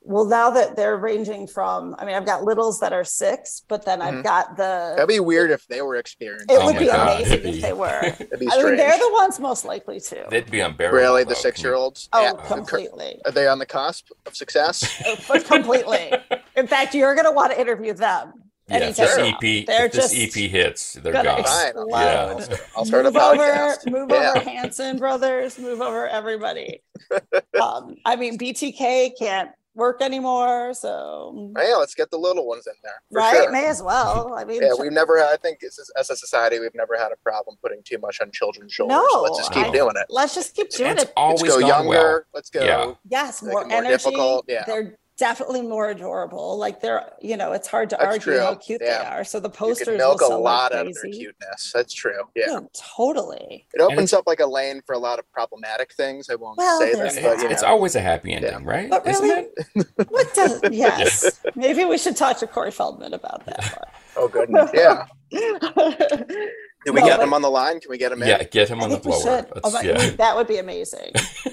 Well, 0.06 0.24
now 0.24 0.50
that 0.50 0.76
they're 0.76 0.96
ranging 0.96 1.46
from, 1.46 1.94
I 1.98 2.04
mean, 2.04 2.14
I've 2.14 2.24
got 2.24 2.44
littles 2.44 2.78
that 2.80 2.92
are 2.92 3.04
six, 3.04 3.62
but 3.68 3.84
then 3.84 4.00
I've 4.00 4.14
Mhm. 4.14 4.22
got 4.22 4.56
the, 4.56 4.94
That'd 4.96 5.08
be 5.08 5.20
weird 5.20 5.50
if 5.50 5.66
they 5.66 5.82
were 5.82 5.96
experiencing. 5.96 6.46
it 6.48 6.58
Oh 6.60 6.66
would 6.66 6.78
be 6.78 6.86
God, 6.86 7.16
amazing 7.20 7.38
it'd 7.40 7.54
if 7.56 7.60
they 7.62 7.72
were. 7.72 7.86
I 8.02 8.16
mean, 8.38 8.76
they're 8.76 8.98
the 8.98 9.10
ones 9.12 9.40
most 9.40 9.64
likely 9.64 9.98
to. 10.00 10.26
They'd 10.30 10.50
be 10.50 10.60
unbearable. 10.60 10.96
really, 10.98 11.24
the 11.24 11.34
six-year-olds. 11.34 12.08
Oh, 12.12 12.22
Yeah. 12.22 12.32
completely. 12.46 13.20
Are 13.24 13.32
they 13.32 13.48
on 13.48 13.58
the 13.58 13.66
cusp 13.66 14.08
of 14.26 14.36
success? 14.36 15.02
But 15.28 15.44
completely. 15.44 16.12
In 16.56 16.66
fact, 16.66 16.94
you're 16.94 17.14
going 17.14 17.26
to 17.26 17.32
want 17.32 17.52
to 17.52 17.60
interview 17.60 17.92
them. 17.92 18.32
Yeah, 18.68 18.78
if 18.78 18.96
this. 18.96 19.16
EP, 19.16 19.64
They're 19.66 19.86
if 19.86 19.92
this 19.92 20.12
just 20.12 20.36
EP 20.36 20.50
hits, 20.50 20.94
they're 20.94 21.12
gonna 21.12 21.36
gone. 21.36 21.44
Fine. 21.44 21.72
Yeah. 21.88 22.56
I'll 22.76 22.84
start 22.84 23.06
a 23.06 23.12
move 23.12 23.22
over, 23.22 23.36
podcast. 23.44 23.90
move 23.90 24.08
Yeah. 24.10 24.32
over 24.34 24.40
Hanson 24.40 24.98
brothers, 24.98 25.56
move 25.56 25.80
over 25.80 26.08
everybody. 26.08 26.82
um, 27.62 27.94
I 28.04 28.16
mean, 28.16 28.36
BTK 28.38 29.12
can't 29.16 29.50
work 29.76 30.00
anymore, 30.02 30.74
so 30.74 31.52
yeah, 31.56 31.76
let's 31.76 31.94
get 31.94 32.10
the 32.10 32.16
little 32.18 32.46
ones 32.46 32.66
in 32.66 32.72
there. 32.82 33.00
For 33.12 33.18
right, 33.18 33.42
Sure. 33.44 33.52
may 33.52 33.66
as 33.66 33.82
well. 33.82 34.34
I 34.34 34.44
mean, 34.44 34.62
Yeah, 34.62 34.72
we've 34.78 34.90
never 34.92 35.18
had, 35.18 35.28
I 35.32 35.36
think 35.36 35.62
as, 35.62 35.78
as 35.96 36.10
a 36.10 36.16
society, 36.16 36.58
we've 36.58 36.74
never 36.74 36.96
had 36.96 37.12
a 37.12 37.16
problem 37.22 37.56
putting 37.62 37.82
too 37.84 37.98
much 37.98 38.20
on 38.20 38.30
children's 38.32 38.72
shoulders. 38.72 38.96
No, 38.96 39.06
so 39.12 39.22
let's 39.22 39.38
just 39.38 39.52
keep 39.52 39.66
I- 39.66 39.70
doing 39.70 39.94
it. 39.96 40.06
let's 40.08 40.34
just 40.34 40.56
keep 40.56 40.70
doing 40.70 40.92
It's 40.92 41.04
it. 41.04 41.12
always 41.16 41.42
Let's 41.42 41.54
go 41.60 41.66
younger. 41.66 41.88
well. 41.90 42.20
Let's 42.34 42.50
go. 42.50 42.64
Yeah. 42.64 42.92
Yes, 43.08 43.42
more 43.42 43.62
it 43.62 43.68
more 43.68 43.72
energy. 43.78 43.92
difficult, 43.92 44.44
yeah. 44.48 44.64
They're 44.66 44.98
definitely 45.18 45.62
more 45.62 45.90
adorable. 45.90 46.58
Like 46.58 46.80
they're, 46.80 47.10
you 47.20 47.36
know, 47.36 47.52
it's 47.52 47.66
hard 47.68 47.90
to 47.90 47.96
That's 47.96 48.06
argue 48.06 48.20
true, 48.34 48.38
how 48.40 48.54
cute 48.54 48.80
they 48.80 48.90
are. 48.90 49.24
So 49.24 49.40
the 49.40 49.48
You 49.48 49.52
posters 49.54 49.88
can 49.88 49.96
milk 49.96 50.20
will 50.20 50.26
a 50.26 50.30
sell 50.30 50.42
lot 50.42 50.74
out 50.74 50.86
of 50.86 50.94
their 50.94 51.10
cuteness. 51.12 51.72
That's 51.74 51.92
true. 51.94 52.22
Yeah. 52.34 52.44
Yeah, 52.48 52.60
totally. 52.96 53.66
It 53.74 53.80
opens 53.80 54.12
up 54.12 54.24
like 54.26 54.40
a 54.40 54.46
lane 54.46 54.82
for 54.86 54.94
a 54.94 54.98
lot 54.98 55.18
of 55.18 55.30
problematic 55.32 55.92
things. 55.94 56.28
I 56.30 56.34
won't 56.34 56.58
Well, 56.58 56.80
say 56.80 56.94
there's 56.94 57.14
that. 57.14 57.22
but 57.24 57.38
you 57.38 57.44
know. 57.44 57.50
It's 57.50 57.62
always 57.62 57.94
a 57.96 58.00
happy 58.00 58.32
ending, 58.32 58.50
Yeah. 58.52 58.58
right? 58.62 58.90
But 58.90 59.06
Isn't 59.06 59.22
really, 59.28 59.46
it? 59.76 59.86
what 60.10 60.34
does 60.34 60.60
yes? 60.70 61.40
Maybe 61.54 61.84
we 61.84 61.98
should 61.98 62.16
talk 62.16 62.38
to 62.38 62.46
Corey 62.46 62.70
Feldman 62.70 63.14
about 63.14 63.44
that. 63.46 63.88
oh 64.16 64.28
goodness, 64.28 64.70
yeah. 64.74 65.06
Can 65.32 66.94
we 66.94 67.00
No, 67.00 67.06
get 67.06 67.18
but- 67.18 67.24
him 67.24 67.34
on 67.34 67.42
the 67.42 67.50
line? 67.50 67.80
Can 67.80 67.90
we 67.90 67.98
get 67.98 68.12
him 68.12 68.22
in? 68.22 68.28
Yeah, 68.28 68.42
get 68.44 68.68
him 68.68 68.80
I 68.80 68.84
on 68.84 68.90
the 68.90 68.98
think 68.98 69.22
blower. 69.22 69.46
Oh 69.64 69.70
Let's- 69.70 69.72
my- 69.74 69.80
yeah. 69.82 70.10
That 70.16 70.36
would 70.36 70.46
be 70.46 70.58
amazing. 70.58 71.10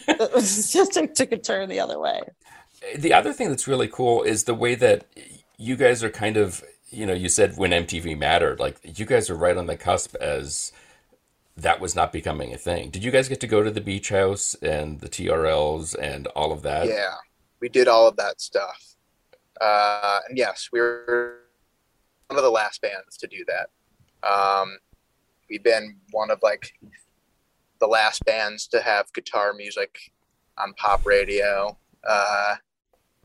It 0.07 0.33
was 0.33 0.71
just 0.71 0.93
to 0.93 1.07
took 1.07 1.31
a 1.31 1.37
turn 1.37 1.69
the 1.69 1.79
other 1.79 1.99
way. 1.99 2.21
The 2.97 3.13
other 3.13 3.33
thing 3.33 3.49
that's 3.49 3.67
really 3.67 3.87
cool 3.87 4.23
is 4.23 4.43
the 4.43 4.53
way 4.53 4.75
that 4.75 5.05
you 5.57 5.75
guys 5.75 6.03
are 6.03 6.09
kind 6.09 6.37
of, 6.37 6.63
you 6.89 7.05
know, 7.05 7.13
you 7.13 7.29
said 7.29 7.57
when 7.57 7.71
MTV 7.71 8.17
mattered, 8.17 8.59
like 8.59 8.79
you 8.83 9.05
guys 9.05 9.29
are 9.29 9.35
right 9.35 9.57
on 9.57 9.67
the 9.67 9.77
cusp 9.77 10.15
as 10.15 10.71
that 11.55 11.79
was 11.79 11.95
not 11.95 12.11
becoming 12.11 12.53
a 12.53 12.57
thing. 12.57 12.89
Did 12.89 13.03
you 13.03 13.11
guys 13.11 13.29
get 13.29 13.39
to 13.41 13.47
go 13.47 13.63
to 13.63 13.71
the 13.71 13.81
beach 13.81 14.09
house 14.09 14.55
and 14.55 14.99
the 14.99 15.09
TRLs 15.09 15.95
and 15.99 16.27
all 16.27 16.51
of 16.51 16.63
that? 16.63 16.87
Yeah, 16.87 17.15
we 17.59 17.69
did 17.69 17.87
all 17.87 18.07
of 18.07 18.15
that 18.17 18.41
stuff. 18.41 18.95
Uh, 19.61 20.19
and 20.27 20.37
yes, 20.37 20.69
we 20.71 20.79
were 20.79 21.39
one 22.27 22.37
of 22.37 22.43
the 22.43 22.51
last 22.51 22.81
bands 22.81 23.17
to 23.17 23.27
do 23.27 23.45
that. 23.47 23.69
Um, 24.27 24.77
we've 25.49 25.63
been 25.63 25.97
one 26.11 26.31
of 26.31 26.39
like 26.41 26.73
the 27.79 27.87
last 27.87 28.25
bands 28.25 28.67
to 28.67 28.81
have 28.81 29.11
guitar 29.13 29.53
music 29.53 30.11
on 30.57 30.73
pop 30.73 31.05
radio. 31.05 31.77
Uh, 32.03 32.55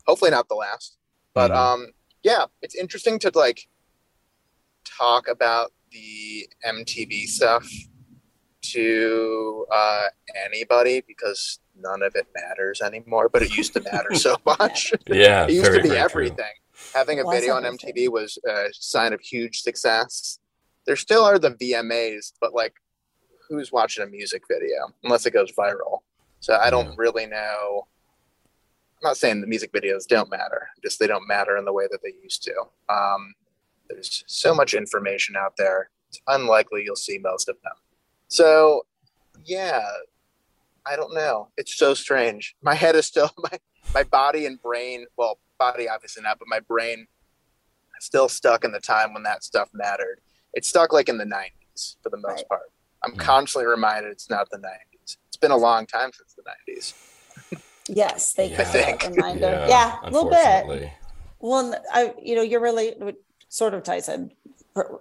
hopefully 0.09 0.31
not 0.31 0.47
the 0.49 0.55
last, 0.55 0.97
but 1.35 1.51
Mhm. 1.51 1.55
um, 1.55 1.87
yeah, 2.23 2.45
it's 2.63 2.73
interesting 2.75 3.19
to 3.19 3.31
like 3.35 3.69
talk 4.83 5.27
about 5.27 5.71
the 5.91 6.49
MTV 6.65 7.27
stuff 7.27 7.67
to 8.61 9.65
uh, 9.71 10.07
anybody 10.45 11.01
because 11.07 11.59
none 11.75 12.01
of 12.01 12.13
it 12.15 12.27
matters 12.35 12.81
anymore. 12.81 13.29
But 13.29 13.43
it 13.43 13.55
used 13.55 13.73
to 13.73 13.81
matter 13.81 14.13
so 14.15 14.35
much. 14.45 14.93
Yeah, 15.07 15.45
it 15.45 15.51
used 15.51 15.61
very, 15.63 15.77
to 15.77 15.83
be 15.83 15.89
very 15.89 16.09
true. 16.09 16.21
everything. 16.23 16.53
Having 16.93 17.19
a 17.19 17.23
Was 17.25 17.35
video 17.39 17.53
on 17.55 17.65
everything. 17.65 17.93
MTV 17.95 18.09
was 18.09 18.37
a 18.47 18.65
sign 18.73 19.13
of 19.13 19.21
huge 19.21 19.61
success. 19.61 20.39
There 20.85 20.95
still 20.95 21.23
are 21.23 21.37
the 21.39 21.51
VMAs, 21.51 22.33
but 22.41 22.53
like, 22.53 22.73
who's 23.47 23.71
watching 23.71 24.03
a 24.03 24.07
music 24.07 24.43
video 24.49 24.91
unless 25.03 25.25
it 25.27 25.31
goes 25.31 25.51
viral? 25.51 25.99
So 26.39 26.55
I 26.55 26.69
don't 26.71 26.87
Yeah. 26.89 26.95
really 26.97 27.27
know. 27.27 27.87
I'm 29.01 29.09
not 29.11 29.17
saying 29.17 29.39
the 29.39 29.47
music 29.47 29.71
videos 29.71 30.05
don't 30.07 30.29
matter, 30.29 30.67
just 30.83 30.99
they 30.99 31.07
don't 31.07 31.25
matter 31.27 31.55
in 31.55 31.63
the 31.63 31.71
way 31.71 31.87
that 31.89 31.99
they 32.03 32.13
used 32.21 32.43
to. 32.43 32.53
Um, 32.93 33.33
there's 33.89 34.23
so 34.27 34.53
much 34.53 34.73
information 34.73 35.35
out 35.37 35.53
there. 35.57 35.89
It's 36.09 36.19
unlikely 36.27 36.83
you'll 36.83 36.97
see 36.97 37.17
most 37.17 37.47
of 37.47 37.55
them. 37.63 37.73
So, 38.27 38.85
yeah, 39.45 39.85
I 40.85 40.97
don't 40.97 41.13
know. 41.13 41.49
It's 41.55 41.77
so 41.77 41.93
strange. 41.93 42.55
My 42.61 42.75
head 42.75 42.95
is 42.95 43.05
still 43.05 43.31
my 43.37 43.57
my 43.93 44.03
body 44.03 44.45
and 44.45 44.61
brain. 44.61 45.05
Well, 45.17 45.39
body 45.57 45.87
obviously 45.87 46.21
not, 46.23 46.37
but 46.37 46.47
my 46.49 46.59
brain 46.59 47.07
still 48.01 48.27
stuck 48.29 48.63
in 48.65 48.71
the 48.73 48.79
time 48.81 49.13
when 49.13 49.23
that 49.23 49.43
stuff 49.43 49.69
mattered. 49.73 50.19
It's 50.53 50.67
stuck 50.67 50.91
like 50.91 51.07
in 51.07 51.17
the 51.17 51.25
'90s 51.25 51.95
for 52.03 52.09
the 52.09 52.17
most 52.17 52.39
Right. 52.39 52.49
part. 52.49 52.71
I'm 53.03 53.13
Mhm. 53.13 53.19
constantly 53.19 53.65
reminded 53.67 54.11
it's 54.11 54.29
not 54.29 54.49
the 54.49 54.57
'90s. 54.57 55.17
It's 55.27 55.37
been 55.37 55.51
a 55.51 55.57
long 55.57 55.85
time 55.85 56.11
since 56.11 56.33
the 56.33 56.43
'90s. 56.43 56.95
Yes, 57.89 58.33
they 58.33 58.49
could 58.49 58.67
think. 58.67 59.03
reminder. 59.03 59.65
Yeah, 59.69 59.97
a 60.03 60.09
little 60.11 60.29
bit. 60.29 60.91
Well, 61.39 61.73
I, 61.91 62.13
you 62.21 62.35
know, 62.35 62.41
your 62.41 62.59
relate 62.59 62.97
sort 63.49 63.73
of 63.73 63.83
ties 63.83 64.09
in. 64.09 64.31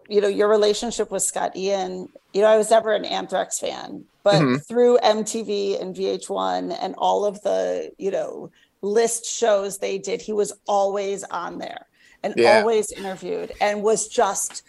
You 0.08 0.20
know, 0.20 0.28
your 0.28 0.48
relationship 0.48 1.10
with 1.10 1.22
Scott 1.22 1.54
Ian. 1.56 2.08
You 2.32 2.40
know, 2.42 2.48
I 2.48 2.56
was 2.56 2.70
never 2.70 2.92
an 2.94 3.04
Anthrax 3.04 3.58
fan, 3.60 4.04
but 4.24 4.36
Mhm. 4.42 4.66
through 4.66 4.98
MTV 4.98 5.80
and 5.80 5.94
VH1 5.94 6.72
and 6.80 6.94
all 6.98 7.24
of 7.24 7.42
the 7.42 7.92
you 7.98 8.10
know 8.10 8.50
list 8.82 9.24
shows 9.26 9.78
they 9.78 9.98
did, 9.98 10.22
he 10.22 10.32
was 10.32 10.52
always 10.66 11.22
on 11.24 11.58
there 11.58 11.86
and 12.22 12.34
Yeah. 12.36 12.60
always 12.60 12.90
interviewed 12.92 13.52
and 13.60 13.82
was 13.82 14.08
just 14.08 14.62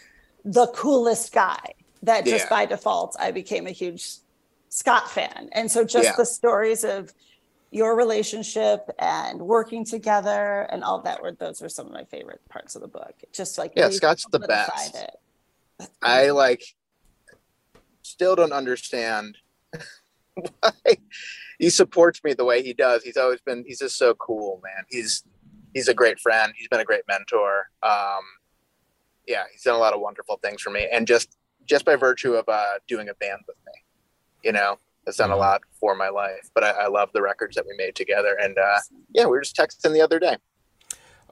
the 0.44 0.66
coolest 0.68 1.32
guy. 1.32 1.74
That 2.02 2.24
just 2.24 2.44
Yeah. 2.46 2.50
by 2.50 2.66
default, 2.66 3.16
I 3.18 3.30
became 3.30 3.66
a 3.66 3.70
huge 3.72 4.16
Scott 4.68 5.10
fan, 5.10 5.48
and 5.52 5.70
so 5.70 5.82
just 5.84 6.04
Yeah. 6.10 6.16
the 6.16 6.26
stories 6.26 6.84
of 6.84 7.12
your 7.70 7.96
relationship 7.96 8.90
and 8.98 9.40
working 9.40 9.84
together 9.84 10.66
and 10.70 10.82
all 10.82 11.00
that 11.02 11.22
were 11.22 11.32
those 11.32 11.60
were 11.60 11.68
some 11.68 11.86
of 11.86 11.92
my 11.92 12.04
favorite 12.04 12.40
parts 12.48 12.74
of 12.74 12.82
the 12.82 12.88
book 12.88 13.14
just 13.32 13.58
like 13.58 13.72
Yeah, 13.76 13.90
Scott's 13.90 14.26
the 14.30 14.40
best. 14.40 14.98
I 16.02 16.30
like 16.30 16.62
still 18.02 18.34
don't 18.34 18.52
understand 18.52 19.38
why 20.34 20.72
he 21.58 21.70
supports 21.70 22.22
me 22.24 22.32
the 22.34 22.44
way 22.44 22.62
he 22.62 22.72
does. 22.72 23.04
He's 23.04 23.16
always 23.16 23.40
been 23.40 23.64
he's 23.66 23.78
just 23.78 23.96
so 23.96 24.14
cool, 24.14 24.60
man. 24.64 24.84
He's 24.88 25.22
he's 25.72 25.88
a 25.88 25.94
great 25.94 26.18
friend. 26.18 26.52
He's 26.56 26.68
been 26.68 26.80
a 26.80 26.84
great 26.84 27.04
mentor. 27.06 27.70
Um 27.82 28.24
yeah, 29.28 29.44
he's 29.52 29.62
done 29.62 29.76
a 29.76 29.78
lot 29.78 29.94
of 29.94 30.00
wonderful 30.00 30.40
things 30.42 30.60
for 30.60 30.70
me 30.70 30.88
and 30.90 31.06
just 31.06 31.36
just 31.66 31.84
by 31.84 31.94
virtue 31.94 32.34
of 32.34 32.48
uh 32.48 32.78
doing 32.88 33.08
a 33.08 33.14
band 33.14 33.42
with 33.46 33.56
me. 33.64 33.72
You 34.42 34.52
know, 34.52 34.78
has 35.10 35.16
done 35.16 35.30
a 35.30 35.36
Mhm. 35.36 35.38
lot 35.38 35.62
for 35.80 35.94
my 35.96 36.08
life. 36.10 36.50
But 36.54 36.64
I, 36.64 36.70
I 36.70 36.88
love 36.88 37.10
the 37.12 37.22
records 37.22 37.56
that 37.56 37.66
we 37.66 37.74
made 37.76 37.94
together 37.96 38.36
and 38.40 38.58
uh 38.58 38.80
yeah, 39.14 39.24
we 39.24 39.32
were 39.32 39.42
just 39.42 39.56
texting 39.56 39.92
the 39.92 40.02
other 40.02 40.18
day. 40.20 40.36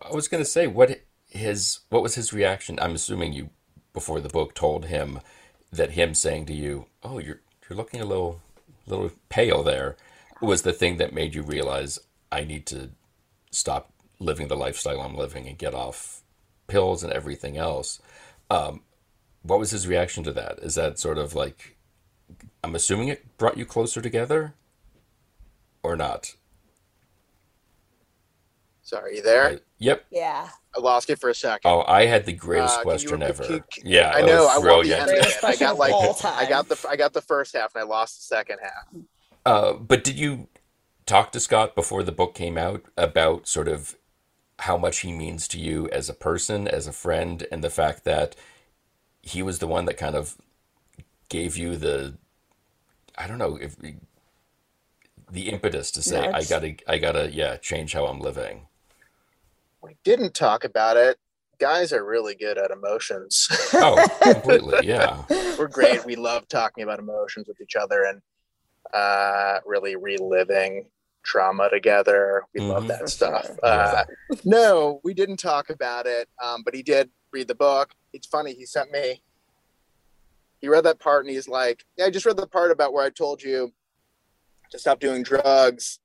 I 0.00 0.14
was 0.14 0.28
going 0.28 0.42
to 0.42 0.48
say 0.48 0.66
what 0.66 1.00
his 1.28 1.80
what 1.90 2.02
was 2.02 2.14
his 2.14 2.32
reaction? 2.32 2.78
I'm 2.80 2.94
assuming 2.94 3.32
you 3.32 3.50
before 3.92 4.20
the 4.20 4.28
book 4.28 4.54
told 4.54 4.86
him 4.86 5.20
that 5.72 5.92
him 5.92 6.14
saying 6.14 6.46
to 6.46 6.54
you, 6.54 6.86
"Oh, 7.02 7.18
you're 7.18 7.40
you're 7.68 7.76
looking 7.76 8.00
a 8.00 8.04
little 8.06 8.40
little 8.86 9.10
pale 9.28 9.62
there," 9.62 9.96
was 10.40 10.62
the 10.62 10.72
thing 10.72 10.96
that 10.98 11.12
made 11.12 11.34
you 11.34 11.42
realize 11.42 11.98
I 12.32 12.44
need 12.44 12.66
to 12.66 12.90
stop 13.52 13.92
living 14.20 14.48
the 14.48 14.56
lifestyle 14.56 15.02
I'm 15.02 15.16
living 15.16 15.48
and 15.48 15.58
get 15.58 15.74
off 15.74 16.22
pills 16.68 17.04
and 17.04 17.12
everything 17.12 17.58
else. 17.58 18.00
Um, 18.50 18.82
what 19.42 19.60
was 19.60 19.72
his 19.72 19.88
reaction 19.88 20.24
to 20.24 20.32
that? 20.34 20.60
Is 20.60 20.76
that 20.76 21.00
sort 21.00 21.18
of 21.18 21.34
like 21.36 21.77
I'm 22.64 22.74
assuming 22.74 23.08
it 23.08 23.36
brought 23.38 23.56
you 23.56 23.64
closer 23.64 24.00
together 24.00 24.54
or 25.82 25.96
not? 25.96 26.34
Sorry, 28.82 29.16
you 29.16 29.22
there? 29.22 29.60
Yep. 29.78 30.06
Yeah. 30.10 30.48
I 30.76 30.80
lost 30.80 31.08
you 31.08 31.16
for 31.16 31.28
a 31.30 31.34
second. 31.34 31.70
Oh, 31.70 31.82
I 31.86 32.06
had 32.06 32.24
the 32.24 32.32
greatest 32.32 32.78
Uh, 32.78 32.82
can 32.82 32.98
you 33.00 33.08
question 33.08 33.22
ever. 33.22 33.44
can- 33.44 33.64
yeah, 33.84 34.12
I 34.14 34.22
know. 34.22 34.46
I 34.46 34.58
want 34.58 34.62
the 34.62 34.66
brilliant. 34.66 35.00
end 35.02 35.10
of 35.20 35.26
it. 35.26 35.44
I 35.44 35.56
got 35.56 35.76
like. 35.76 35.92
I 36.24 36.46
got 36.48 36.68
the 36.68 36.86
I 36.88 36.96
got 36.96 37.12
the 37.12 37.20
first 37.20 37.54
half 37.54 37.74
and 37.74 37.82
I 37.82 37.86
lost 37.86 38.16
the 38.18 38.22
second 38.22 38.58
half. 38.62 38.86
Uh, 39.44 39.72
but 39.74 40.04
did 40.04 40.18
you 40.18 40.48
talk 41.06 41.32
to 41.32 41.40
Scott 41.40 41.74
before 41.74 42.02
the 42.02 42.12
book 42.12 42.34
came 42.34 42.56
out 42.56 42.82
about 42.96 43.46
sort 43.46 43.68
of 43.68 43.96
how 44.60 44.76
much 44.76 45.00
he 45.00 45.12
means 45.12 45.46
to 45.48 45.58
you 45.58 45.88
as 45.90 46.08
a 46.08 46.14
person, 46.14 46.66
as 46.66 46.86
a 46.86 46.92
friend, 46.92 47.46
and 47.52 47.62
the 47.62 47.70
fact 47.70 48.04
that 48.04 48.34
he 49.22 49.42
was 49.42 49.58
the 49.58 49.66
one 49.68 49.84
that 49.84 49.96
kind 49.98 50.14
of 50.14 50.36
gave 51.28 51.56
you 51.56 51.76
the, 51.76 52.16
I 53.16 53.26
don't 53.26 53.38
know, 53.38 53.56
if 53.60 53.76
the 55.30 55.48
impetus 55.50 55.90
to 55.92 56.02
say, 56.02 56.26
I 56.32 56.42
gotta, 56.44 56.76
I 56.86 56.98
gotta, 56.98 57.30
yeah, 57.32 57.56
change 57.56 57.92
how 57.92 58.06
I'm 58.06 58.20
living. 58.20 58.66
We 59.82 59.96
didn't 60.04 60.34
talk 60.34 60.64
about 60.64 60.96
it. 60.96 61.18
Guys 61.58 61.92
are 61.92 62.04
really 62.04 62.34
good 62.34 62.56
at 62.56 62.70
emotions. 62.70 63.48
Oh, 63.74 64.04
completely, 64.22 64.78
yeah. 64.86 65.24
We're 65.58 65.68
great. 65.68 66.04
We 66.04 66.16
love 66.16 66.46
talking 66.48 66.84
about 66.84 66.98
emotions 66.98 67.48
with 67.48 67.60
each 67.60 67.76
other 67.76 68.04
and 68.04 68.22
uh, 68.94 69.58
really 69.66 69.96
reliving 69.96 70.86
trauma 71.24 71.68
together. 71.68 72.44
We 72.54 72.60
love 72.60 72.84
Mhm. 72.84 72.88
that 72.88 73.08
stuff. 73.10 73.44
sure. 73.46 73.58
Uh, 73.62 74.04
no, 74.44 75.00
we 75.04 75.14
didn't 75.14 75.38
talk 75.38 75.68
about 75.68 76.06
it, 76.06 76.28
um, 76.42 76.62
but 76.64 76.74
he 76.74 76.82
did 76.82 77.10
read 77.32 77.48
the 77.48 77.54
book. 77.54 77.90
It's 78.12 78.26
funny. 78.26 78.54
He 78.54 78.64
sent 78.64 78.90
me. 78.92 79.20
He 80.60 80.68
read 80.68 80.84
that 80.84 80.98
part 80.98 81.24
and 81.24 81.34
he's 81.34 81.48
like, 81.48 81.84
"Yeah, 81.96 82.06
I 82.06 82.10
just 82.10 82.26
read 82.26 82.36
the 82.36 82.46
part 82.46 82.70
about 82.70 82.92
where 82.92 83.04
I 83.04 83.10
told 83.10 83.42
you 83.42 83.72
to 84.70 84.78
stop 84.78 85.00
doing 85.00 85.22
drugs." 85.22 86.00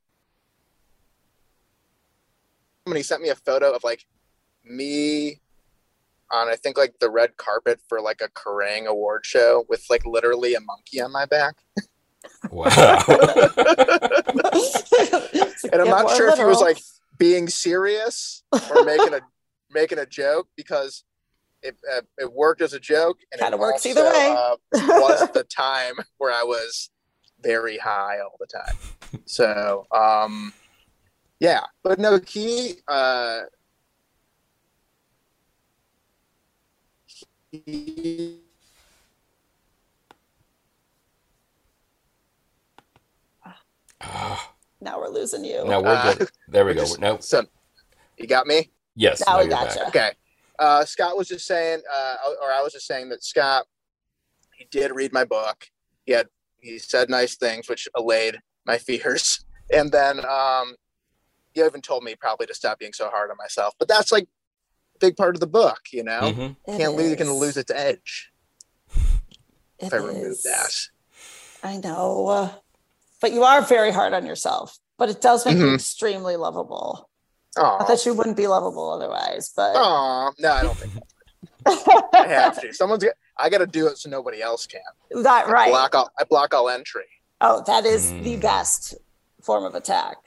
And 2.85 2.97
he 2.97 3.03
sent 3.03 3.21
me 3.21 3.29
a 3.29 3.35
photo 3.35 3.71
of 3.71 3.83
like 3.83 4.05
me 4.63 5.39
on 6.31 6.49
I 6.49 6.55
think 6.55 6.77
like 6.77 6.95
the 6.99 7.09
red 7.09 7.37
carpet 7.37 7.79
for 7.87 8.01
like 8.01 8.21
a 8.21 8.29
Kerrang 8.29 8.85
award 8.85 9.25
show 9.25 9.65
with 9.69 9.85
like 9.89 10.05
literally 10.05 10.55
a 10.55 10.59
monkey 10.61 11.01
on 11.01 11.11
my 11.11 11.25
back. 11.25 11.55
Wow. 12.51 13.03
And 15.71 15.81
I'm 15.81 15.87
not 15.87 16.15
sure 16.15 16.29
if 16.29 16.37
he 16.37 16.43
was 16.43 16.59
like 16.59 16.77
being 17.17 17.47
serious 17.47 18.43
or 18.69 18.83
making 18.83 19.13
a 19.13 19.21
making 19.71 19.97
a 19.97 20.05
joke 20.05 20.47
because 20.55 21.03
it 21.63 21.75
uh, 21.95 22.01
it 22.17 22.31
worked 22.31 22.61
as 22.61 22.73
a 22.73 22.79
joke 22.79 23.17
and 23.31 23.41
Kinda 23.41 23.57
it 23.57 23.59
works 23.59 23.85
also, 23.85 23.89
either 23.89 24.03
way. 24.09 24.35
Uh, 24.37 24.55
was 25.01 25.29
the 25.33 25.43
time 25.45 25.95
where 26.17 26.31
I 26.31 26.43
was 26.43 26.89
very 27.41 27.77
high 27.77 28.19
all 28.19 28.37
the 28.39 28.47
time. 28.47 29.21
So 29.25 29.85
um, 29.91 30.53
yeah, 31.39 31.61
but 31.83 31.99
no, 31.99 32.19
he 32.27 32.75
uh, 32.87 33.41
he 37.51 38.39
Ah, 44.01 44.53
now 44.81 44.99
we're 44.99 45.07
losing 45.07 45.45
you. 45.45 45.63
now 45.65 45.81
we're 45.81 45.93
Uh, 45.93 46.15
good. 46.15 46.29
There 46.49 46.65
we 46.65 46.73
go. 46.75 46.81
just- 46.81 46.99
Now, 46.99 47.19
so 47.19 47.45
you 48.17 48.27
got 48.27 48.47
me. 48.47 48.71
yes, 48.95 49.21
Now 49.25 49.33
now 49.33 49.37
we 49.39 49.43
you're 49.45 49.51
gotcha. 49.51 49.79
back. 49.79 49.87
Okay. 49.87 50.11
Uh, 50.59 50.85
Scott 50.85 51.17
was 51.17 51.27
just 51.27 51.45
saying, 51.45 51.81
uh, 51.91 52.15
or 52.41 52.51
I 52.51 52.61
was 52.61 52.73
just 52.73 52.85
saying 52.87 53.09
that 53.09 53.23
Scott, 53.23 53.65
he 54.57 54.65
did 54.71 54.91
read 54.93 55.11
my 55.13 55.25
book. 55.25 55.65
He 56.05 56.11
had, 56.13 56.27
he 56.59 56.77
said 56.79 57.09
nice 57.09 57.35
things, 57.35 57.67
which 57.67 57.87
allayed 57.95 58.37
my 58.65 58.77
fears. 58.87 59.43
And 59.73 59.91
then, 59.91 60.23
um, 60.25 60.75
he 61.53 61.61
even 61.61 61.81
told 61.81 62.03
me 62.03 62.15
probably 62.15 62.47
to 62.47 62.53
stop 62.53 62.79
being 62.79 62.93
so 62.93 63.09
hard 63.09 63.29
on 63.29 63.37
myself. 63.37 63.73
But 63.77 63.87
that's 63.87 64.11
like 64.11 64.23
a 64.23 64.99
big 64.99 65.15
part 65.15 65.35
of 65.35 65.39
the 65.39 65.47
book, 65.47 65.79
you 65.91 66.03
know. 66.03 66.33
Mhm. 66.33 66.55
Can't 66.77 66.95
lose, 66.95 67.11
is. 67.11 67.17
can 67.17 67.31
lose 67.33 67.57
its 67.57 67.71
edge 67.71 68.31
It 69.79 69.87
if 69.87 69.93
I 69.93 69.97
remove 69.97 70.41
that. 70.43 70.73
I 71.61 71.77
know. 71.77 72.27
uh, 72.27 72.53
But 73.21 73.31
you 73.33 73.43
are 73.43 73.61
very 73.61 73.91
hard 73.91 74.13
on 74.13 74.25
yourself. 74.25 74.77
But 74.97 75.09
it 75.09 75.21
does 75.21 75.45
make 75.45 75.57
you 75.57 75.65
Mhm. 75.65 75.75
extremely 75.75 76.35
lovable. 76.35 77.09
Oh, 77.57 77.77
Not 77.79 77.87
that 77.87 78.05
you 78.05 78.13
wouldn't 78.13 78.37
be 78.37 78.47
lovable 78.47 78.89
otherwise, 78.89 79.51
but 79.55 79.75
Aww. 79.75 80.33
no, 80.39 80.51
I 80.51 80.63
don't 80.63 80.77
think 80.77 80.93
I 82.15 82.27
have 82.27 82.59
to. 82.61 82.73
Someone's, 82.73 83.03
got- 83.03 83.13
I 83.37 83.49
got 83.49 83.59
to 83.59 83.67
do 83.67 83.87
it 83.87 83.97
so 83.97 84.09
nobody 84.09 84.41
else 84.41 84.65
can. 84.65 84.81
that 85.23 85.47
I 85.47 85.51
right. 85.51 85.69
block 85.69 85.95
all, 85.95 86.09
I 86.19 86.23
block 86.23 86.53
all 86.53 86.69
entry. 86.69 87.05
Oh, 87.41 87.63
that 87.67 87.85
is 87.85 88.11
the 88.11 88.37
Mm. 88.37 88.41
best 88.41 88.95
form 89.41 89.65
of 89.65 89.75
attack. 89.75 90.17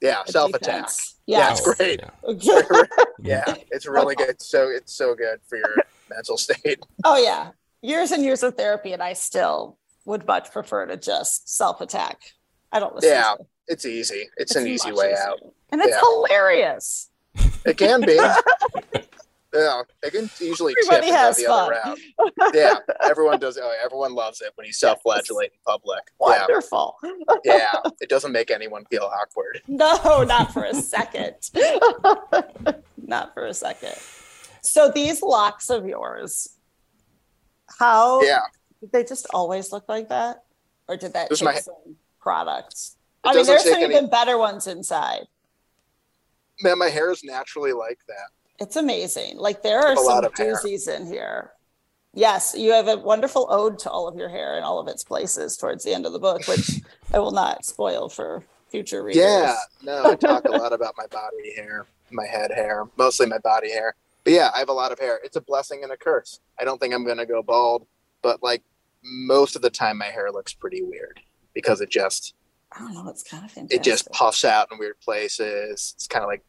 Yeah, 0.00 0.22
a 0.26 0.30
self 0.30 0.50
attack. 0.54 0.60
defense. 0.86 1.14
Yeah, 1.26 1.52
it's 1.52 1.60
great. 1.60 2.00
Yeah. 2.40 2.62
yeah, 3.22 3.54
it's 3.70 3.86
really 3.86 4.14
good. 4.16 4.40
So 4.42 4.68
it's 4.68 4.92
so 4.92 5.14
good 5.14 5.40
for 5.48 5.56
your 5.56 5.74
mental 6.10 6.36
state. 6.36 6.80
oh 7.04 7.16
yeah. 7.16 7.50
Years 7.80 8.10
and 8.12 8.22
years 8.24 8.42
of 8.42 8.54
therapy, 8.56 8.92
and 8.92 9.02
I 9.02 9.12
still 9.12 9.78
would 10.04 10.26
much 10.26 10.50
prefer 10.50 10.86
to 10.86 10.96
just 10.96 11.48
self 11.48 11.80
attack. 11.80 12.20
I 12.72 12.80
don't 12.80 12.94
listen 12.94 13.10
Yeah, 13.10 13.34
to 13.36 13.42
it. 13.42 13.46
It's 13.68 13.86
easy. 13.86 14.28
It's, 14.36 14.56
an 14.56 14.66
easy 14.66 14.92
way 14.92 15.12
easier. 15.12 15.16
out. 15.18 15.38
And 15.74 15.82
it's 15.82 15.90
Yeah. 15.90 16.00
hilarious. 16.00 17.10
It 17.66 17.76
can 17.76 18.00
be. 18.02 18.14
yeah, 19.52 19.82
it 20.04 20.12
can 20.12 20.30
usually 20.38 20.72
tip 20.74 20.84
Everybody 20.92 21.10
go 21.10 21.16
has 21.16 21.36
the 21.36 21.46
other 21.50 21.74
fun. 21.82 21.96
route. 22.18 22.34
Yeah, 22.54 22.74
everyone 23.02 23.40
does. 23.40 23.58
Oh, 23.60 23.74
everyone 23.84 24.14
loves 24.14 24.40
it 24.40 24.52
when 24.54 24.68
you 24.68 24.72
self-flagellate 24.72 25.50
in 25.52 25.58
public. 25.66 25.98
Yeah, 26.20 26.38
Wonderful. 26.46 26.96
yeah. 27.44 27.72
It 28.00 28.08
doesn't 28.08 28.30
make 28.30 28.52
anyone 28.52 28.84
feel 28.84 29.10
awkward. 29.20 29.62
No, 29.68 30.22
not 30.22 30.52
for 30.52 30.62
a 30.62 30.74
second. 30.74 31.34
not 32.96 33.34
for 33.34 33.46
a 33.46 33.54
second. 33.54 33.96
So 34.62 34.92
these 34.92 35.22
locks 35.22 35.70
of 35.70 35.86
yours, 35.88 36.50
how 37.80 38.22
Yeah, 38.22 38.42
did 38.80 38.92
they 38.92 39.02
just 39.02 39.26
always 39.34 39.72
look 39.72 39.88
like 39.88 40.08
that? 40.10 40.44
Or 40.86 40.96
did 40.96 41.14
that 41.14 41.32
is 41.32 41.42
my- 41.42 41.60
products? 42.20 42.96
It 43.24 43.28
I 43.28 43.34
mean, 43.34 43.46
there's 43.46 43.64
some 43.64 43.74
any- 43.82 43.84
even 43.86 44.08
better 44.10 44.36
ones 44.38 44.66
inside. 44.68 45.26
Man, 46.60 46.78
my 46.78 46.88
hair 46.88 47.10
is 47.10 47.24
naturally 47.24 47.72
like 47.72 47.98
that. 48.08 48.30
It's 48.58 48.76
amazing. 48.76 49.36
Like 49.38 49.62
there 49.62 49.80
are 49.80 49.88
have 49.88 49.98
a 49.98 50.00
lot 50.00 50.24
some 50.24 50.32
of 50.32 50.36
hair. 50.36 50.54
doozies 50.54 50.88
in 50.88 51.06
here. 51.06 51.52
Yes, 52.12 52.54
you 52.56 52.70
have 52.72 52.86
a 52.86 52.96
wonderful 52.96 53.48
ode 53.50 53.78
to 53.80 53.90
all 53.90 54.06
of 54.06 54.16
your 54.16 54.28
hair 54.28 54.56
and 54.56 54.64
all 54.64 54.78
of 54.78 54.86
its 54.86 55.02
places 55.02 55.56
towards 55.56 55.82
the 55.82 55.92
end 55.92 56.06
of 56.06 56.12
the 56.12 56.20
book, 56.20 56.46
which 56.46 56.80
I 57.12 57.18
will 57.18 57.32
not 57.32 57.64
spoil 57.64 58.08
for 58.08 58.44
future 58.70 59.02
readers. 59.02 59.22
Yeah, 59.22 59.56
no, 59.82 60.04
I 60.04 60.14
talk 60.14 60.44
a 60.44 60.52
lot 60.52 60.72
about 60.72 60.94
my 60.96 61.06
body 61.08 61.54
hair, 61.56 61.86
my 62.12 62.26
head 62.26 62.52
hair, 62.52 62.84
mostly 62.96 63.26
my 63.26 63.38
body 63.38 63.70
hair. 63.70 63.96
But 64.22 64.32
yeah, 64.32 64.50
I 64.54 64.60
have 64.60 64.68
a 64.68 64.74
lot 64.74 64.92
of 64.92 65.00
hair. 65.00 65.18
It's 65.24 65.36
a 65.36 65.40
blessing 65.40 65.82
and 65.82 65.90
a 65.92 65.96
curse. 65.96 66.38
I 66.58 66.64
don't 66.64 66.80
think 66.80 66.94
I'm 66.94 67.04
gonna 67.04 67.26
go 67.26 67.42
bald, 67.42 67.86
but 68.22 68.42
like 68.44 68.62
most 69.02 69.56
of 69.56 69.62
the 69.62 69.70
time, 69.70 69.98
my 69.98 70.06
hair 70.06 70.30
looks 70.30 70.54
pretty 70.54 70.82
weird 70.82 71.20
because 71.52 71.80
it 71.80 71.90
just 71.90 72.34
I 72.74 72.80
don't 72.80 72.94
know. 72.94 73.08
It's 73.08 73.22
kind 73.22 73.44
of 73.44 73.50
fantastic. 73.50 73.80
it 73.80 73.84
just 73.84 74.10
puffs 74.10 74.44
out 74.44 74.68
in 74.72 74.78
weird 74.78 74.98
places. 75.00 75.94
It's 75.96 76.06
kind 76.08 76.24
of 76.24 76.28
like 76.28 76.44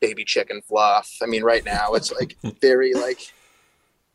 baby 0.00 0.24
chicken 0.24 0.62
fluff. 0.62 1.10
I 1.22 1.26
mean, 1.26 1.42
right 1.42 1.64
now 1.64 1.94
it's 1.94 2.12
like 2.12 2.36
very 2.60 2.92
like 2.94 3.32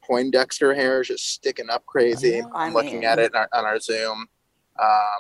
Poindexter 0.04 0.74
hair 0.74 1.02
is 1.02 1.08
just 1.08 1.30
sticking 1.34 1.70
up 1.70 1.86
crazy. 1.86 2.42
I 2.42 2.66
I'm 2.68 2.74
looking 2.74 2.96
mean- 3.02 3.04
at 3.06 3.20
it 3.20 3.36
on 3.36 3.42
our, 3.42 3.50
on 3.60 3.66
our 3.66 3.80
Zoom. 3.80 4.28
Um, 4.82 5.20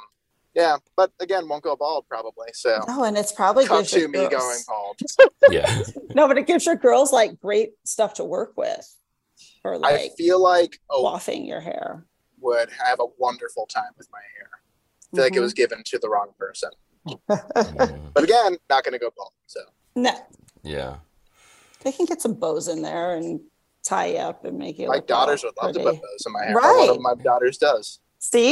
yeah, 0.55 0.77
but 0.95 1.11
again, 1.19 1.47
won't 1.47 1.63
go 1.63 1.75
bald 1.75 2.05
probably. 2.09 2.47
So 2.53 2.79
No, 2.87 3.03
and 3.03 3.17
it's 3.17 3.31
probably 3.31 3.65
cut 3.67 3.79
gives 3.81 3.93
your 3.93 4.01
to 4.03 4.07
me 4.07 4.27
girls- 4.29 4.31
going 4.31 4.59
bald. 4.67 4.99
Yeah. 5.51 5.83
No, 6.15 6.27
but 6.27 6.37
it 6.39 6.47
gives 6.47 6.65
your 6.65 6.75
girls 6.75 7.13
like 7.13 7.39
great 7.39 7.73
stuff 7.85 8.15
to 8.15 8.23
work 8.23 8.53
with 8.57 8.95
for 9.61 9.79
I 9.85 10.09
feel 10.17 10.41
like 10.41 10.79
oh, 10.89 11.03
waffing 11.03 11.47
your 11.47 11.61
hair. 11.61 12.05
would 12.39 12.69
have 12.83 12.99
a 12.99 13.05
wonderful 13.19 13.67
time 13.67 13.91
with 13.97 14.07
my 14.11 14.19
hair. 14.37 14.49
I 15.11 15.15
feel 15.15 15.25
like 15.25 15.35
it 15.35 15.39
was 15.39 15.53
given 15.53 15.81
to 15.85 15.97
the 15.99 16.09
wrong 16.09 16.29
person. 16.37 16.69
Mm, 17.07 17.19
But 18.13 18.23
again, 18.23 18.57
not 18.69 18.83
going 18.83 18.93
to 18.93 18.99
go 18.99 19.09
bald. 19.15 19.31
So 19.47 19.61
No, 19.95 20.11
yeah. 20.63 20.97
they 21.83 21.91
can 21.91 22.05
get 22.05 22.21
some 22.21 22.33
bows 22.33 22.67
in 22.67 22.81
there 22.81 23.15
and 23.15 23.39
tie 23.83 24.15
up 24.17 24.45
and 24.45 24.57
make 24.57 24.79
it. 24.79 24.87
my 24.87 24.95
look 24.95 25.07
daughters 25.07 25.43
would 25.43 25.53
love 25.61 25.73
to 25.73 25.79
pretty. 25.81 25.97
put 25.97 26.05
those 26.11 26.25
in 26.25 26.33
my 26.33 26.43
hair. 26.45 26.53
One 26.55 26.63
Right. 26.63 26.89
of 26.89 26.99
my 27.01 27.15
daughters 27.15 27.57
does. 27.57 27.99
See, 28.19 28.51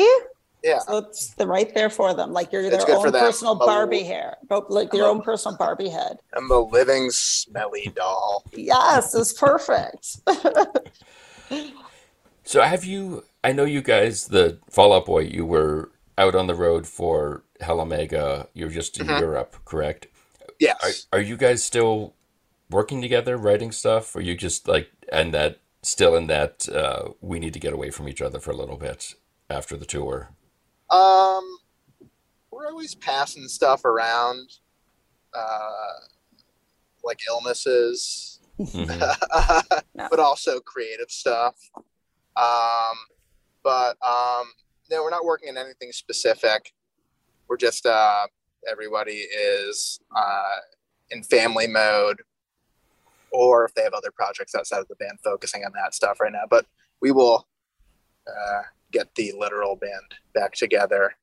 Yeah. 0.64 0.80
so 0.80 0.98
it's 0.98 1.36
the 1.36 1.46
right 1.46 1.72
there 1.76 1.90
for 1.90 2.14
them. 2.16 2.32
Like 2.34 2.52
you're 2.52 2.64
It's 2.64 2.84
their 2.86 2.96
own 2.96 3.12
personal 3.12 3.54
I'm 3.56 3.62
a- 3.62 3.66
Barbie 3.66 4.04
hair, 4.04 4.38
But, 4.48 4.72
like 4.72 4.90
I'm 4.94 4.98
your 4.98 5.08
a- 5.08 5.12
own 5.12 5.22
personal 5.22 5.58
Barbie 5.58 5.90
head. 5.90 6.18
I'm 6.34 6.50
a 6.50 6.58
living 6.60 7.12
smelly 7.12 7.92
doll. 7.96 8.44
Yes, 8.54 9.14
it's 9.14 9.34
perfect. 9.34 10.18
So 12.44 12.62
have 12.62 12.86
you? 12.86 13.26
I 13.44 13.52
know 13.52 13.66
you 13.66 13.82
guys, 13.82 14.28
the 14.28 14.60
Fall 14.70 14.94
Out 14.94 15.06
Boy. 15.06 15.20
You 15.20 15.46
were 15.46 15.92
out 16.18 16.36
on 16.36 16.48
the 16.48 16.56
road 16.56 16.88
for 16.88 17.44
Hella 17.62 17.86
Mega. 17.86 18.48
You're 18.54 18.70
just 18.70 19.00
in 19.00 19.08
Mhm. 19.08 19.20
Europe, 19.20 19.56
correct? 19.66 20.08
Yes. 20.60 21.08
Are, 21.12 21.20
are 21.20 21.22
you 21.22 21.38
guys 21.38 21.64
still 21.64 22.14
working 22.70 23.02
together, 23.02 23.38
writing 23.38 23.72
stuff? 23.72 24.16
Or 24.16 24.22
you 24.22 24.36
just 24.36 24.68
like 24.68 24.92
and 25.12 25.34
that 25.34 25.60
still 25.84 26.16
in 26.16 26.28
that 26.28 26.68
uh, 26.70 27.10
we 27.22 27.40
need 27.40 27.54
to 27.54 27.60
get 27.60 27.74
away 27.74 27.92
from 27.92 28.10
each 28.10 28.22
other 28.22 28.40
for 28.40 28.52
a 28.52 28.56
little 28.56 28.78
bit 28.78 29.14
after 29.50 29.78
the 29.78 29.86
tour? 29.86 30.30
Um, 30.90 31.60
we're 32.52 32.68
always 32.68 32.96
passing 32.96 33.48
stuff 33.48 33.86
around. 33.86 34.58
Uh, 35.34 35.94
like 37.04 37.20
illnesses, 37.30 38.40
Mhm. 38.60 38.90
But 40.10 40.20
also 40.20 40.60
creative 40.60 41.12
stuff. 41.12 41.56
Um, 42.36 42.98
but 43.64 43.98
um, 44.06 44.48
no, 44.90 45.04
we're 45.04 45.10
not 45.10 45.26
working 45.26 45.50
on 45.50 45.58
anything 45.58 45.92
specific. 45.92 46.74
We're 47.48 47.58
just 47.58 47.86
uh, 47.86 48.28
everybody 48.70 49.14
is 49.14 50.00
uh, 50.16 50.58
in 51.12 51.24
family 51.24 51.68
mode, 51.68 52.22
or 53.32 53.66
if 53.66 53.74
they 53.74 53.84
have 53.84 53.94
other 53.94 54.12
projects 54.12 54.56
outside 54.56 54.80
of 54.80 54.88
the 54.88 54.96
band, 54.96 55.20
focusing 55.24 55.64
on 55.64 55.72
that 55.74 55.94
stuff 55.94 56.20
right 56.20 56.32
now. 56.32 56.46
But 56.50 56.66
we 57.02 57.12
will 57.12 57.48
uh, 58.28 58.62
get 58.92 59.14
the 59.16 59.34
literal 59.38 59.76
band 59.76 60.16
back 60.34 60.54
together. 60.54 61.16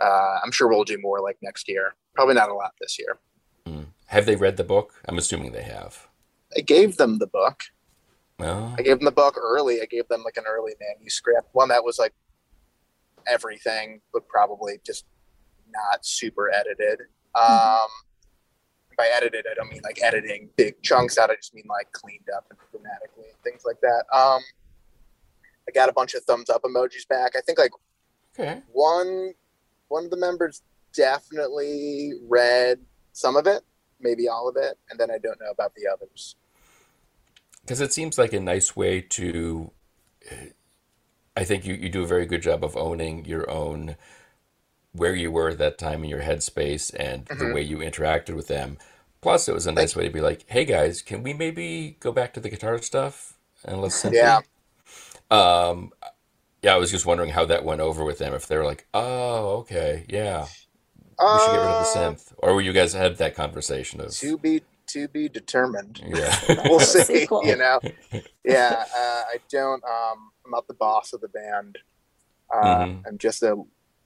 Uh, 0.00 0.38
I'm 0.44 0.50
sure 0.50 0.68
we'll 0.68 0.84
do 0.84 0.98
more 1.00 1.20
like 1.20 1.38
next 1.42 1.68
year. 1.68 1.94
Probably 2.14 2.34
not 2.34 2.50
a 2.50 2.54
lot 2.54 2.72
this 2.80 2.98
year. 2.98 3.18
Mm. 3.66 3.86
Have 4.06 4.26
they 4.26 4.36
read 4.36 4.56
the 4.56 4.64
book? 4.64 4.94
I'm 5.06 5.18
assuming 5.18 5.52
they 5.52 5.62
have. 5.62 6.08
I 6.56 6.60
gave 6.60 6.96
them 6.96 7.18
the 7.18 7.26
book. 7.26 7.62
Well, 8.38 8.74
I 8.76 8.82
gave 8.82 8.98
them 8.98 9.04
the 9.04 9.12
book 9.12 9.36
early. 9.40 9.80
I 9.80 9.86
gave 9.86 10.08
them 10.08 10.22
like 10.24 10.36
an 10.36 10.44
early 10.48 10.72
manuscript, 10.80 11.48
one 11.52 11.68
that 11.68 11.84
was 11.84 11.98
like 11.98 12.12
everything, 13.26 14.00
but 14.12 14.28
probably 14.28 14.78
just 14.84 15.04
not 15.70 16.04
super 16.04 16.50
edited. 16.52 17.00
Um, 17.34 17.88
by 18.96 19.08
edited, 19.12 19.46
I 19.50 19.54
don't 19.54 19.70
mean 19.70 19.82
like 19.82 20.00
editing 20.02 20.48
big 20.56 20.80
chunks 20.82 21.18
out. 21.18 21.30
I 21.30 21.36
just 21.36 21.54
mean 21.54 21.64
like 21.68 21.90
cleaned 21.92 22.28
up 22.34 22.46
and 22.50 22.58
grammatically 22.70 23.24
and 23.24 23.42
things 23.42 23.62
like 23.64 23.80
that. 23.80 24.04
Um, 24.12 24.40
I 25.68 25.72
got 25.74 25.88
a 25.88 25.92
bunch 25.92 26.14
of 26.14 26.22
thumbs 26.24 26.50
up 26.50 26.62
emojis 26.62 27.08
back. 27.08 27.32
I 27.36 27.40
think 27.40 27.58
like 27.58 27.72
okay. 28.38 28.62
one 28.72 29.32
one 29.88 30.04
of 30.04 30.10
the 30.10 30.16
members 30.16 30.62
definitely 30.92 32.12
read 32.28 32.78
some 33.12 33.36
of 33.36 33.46
it, 33.46 33.62
maybe 34.00 34.28
all 34.28 34.48
of 34.48 34.56
it, 34.56 34.78
and 34.90 34.98
then 34.98 35.10
I 35.10 35.18
don't 35.18 35.40
know 35.40 35.50
about 35.50 35.74
the 35.74 35.88
others. 35.92 36.36
Because 37.62 37.80
it 37.80 37.92
seems 37.92 38.18
like 38.18 38.32
a 38.32 38.40
nice 38.40 38.76
way 38.76 39.00
to. 39.00 39.70
I 41.36 41.44
think 41.44 41.66
you, 41.66 41.74
you 41.74 41.88
do 41.88 42.04
a 42.04 42.06
very 42.08 42.26
good 42.26 42.42
job 42.42 42.64
of 42.64 42.76
owning 42.76 43.24
your 43.26 43.48
own, 43.50 43.96
where 44.92 45.14
you 45.14 45.30
were 45.32 45.50
at 45.50 45.58
that 45.58 45.78
time 45.78 46.04
in 46.04 46.10
your 46.10 46.22
headspace 46.22 46.94
and 46.98 47.26
the 47.26 47.34
Mhm. 47.36 47.54
way 47.54 47.62
you 47.62 47.78
interacted 47.78 48.36
with 48.36 48.48
them. 48.48 48.78
Plus, 49.22 49.48
it 49.48 49.54
was 49.54 49.66
a 49.66 49.72
nice 49.72 49.96
way 49.96 50.04
to 50.04 50.10
be 50.10 50.20
like, 50.20 50.44
hey 50.48 50.64
guys, 50.64 51.02
can 51.02 51.22
we 51.22 51.34
maybe 51.34 51.96
go 52.00 52.12
back 52.12 52.34
to 52.34 52.40
the 52.40 52.50
guitar 52.50 52.80
stuff 52.82 53.38
and 53.64 53.80
listen? 53.82 54.12
Yeah. 54.14 54.40
Um, 55.30 55.92
yeah, 56.62 56.74
I 56.74 56.78
was 56.78 56.90
just 56.90 57.06
wondering 57.06 57.30
how 57.30 57.44
that 57.46 57.64
went 57.64 57.80
over 57.82 58.04
with 58.04 58.18
them. 58.18 58.34
If 58.34 58.46
they 58.48 58.56
were 58.58 58.64
like, 58.64 58.86
oh, 58.94 59.58
okay, 59.60 60.06
yeah, 60.08 60.48
we 61.30 61.38
should 61.38 61.52
get 61.52 61.62
rid 61.62 61.72
of 61.72 61.78
the 61.78 61.84
Uh, 61.84 61.86
synth. 61.86 62.32
Or 62.38 62.54
were 62.54 62.60
you 62.62 62.72
guys 62.72 62.94
had 62.94 63.18
that 63.18 63.34
conversation 63.36 64.00
of, 64.00 64.10
to 64.20 64.38
be 64.38 64.62
to 64.88 65.08
be 65.08 65.28
determined. 65.28 66.02
yeah. 66.06 66.36
We'll 66.64 66.80
see. 66.80 67.04
sequel. 67.04 67.42
You 67.46 67.56
know, 67.56 67.80
yeah. 68.44 68.84
Uh, 68.96 69.22
I 69.34 69.38
don't. 69.50 69.84
Um, 69.84 70.32
I'm 70.44 70.50
not 70.50 70.66
the 70.68 70.74
boss 70.74 71.12
of 71.12 71.20
the 71.20 71.28
band. 71.28 71.78
Uh, 72.52 72.84
Mhm. 72.86 73.06
I'm 73.06 73.18
just 73.18 73.42
a 73.42 73.56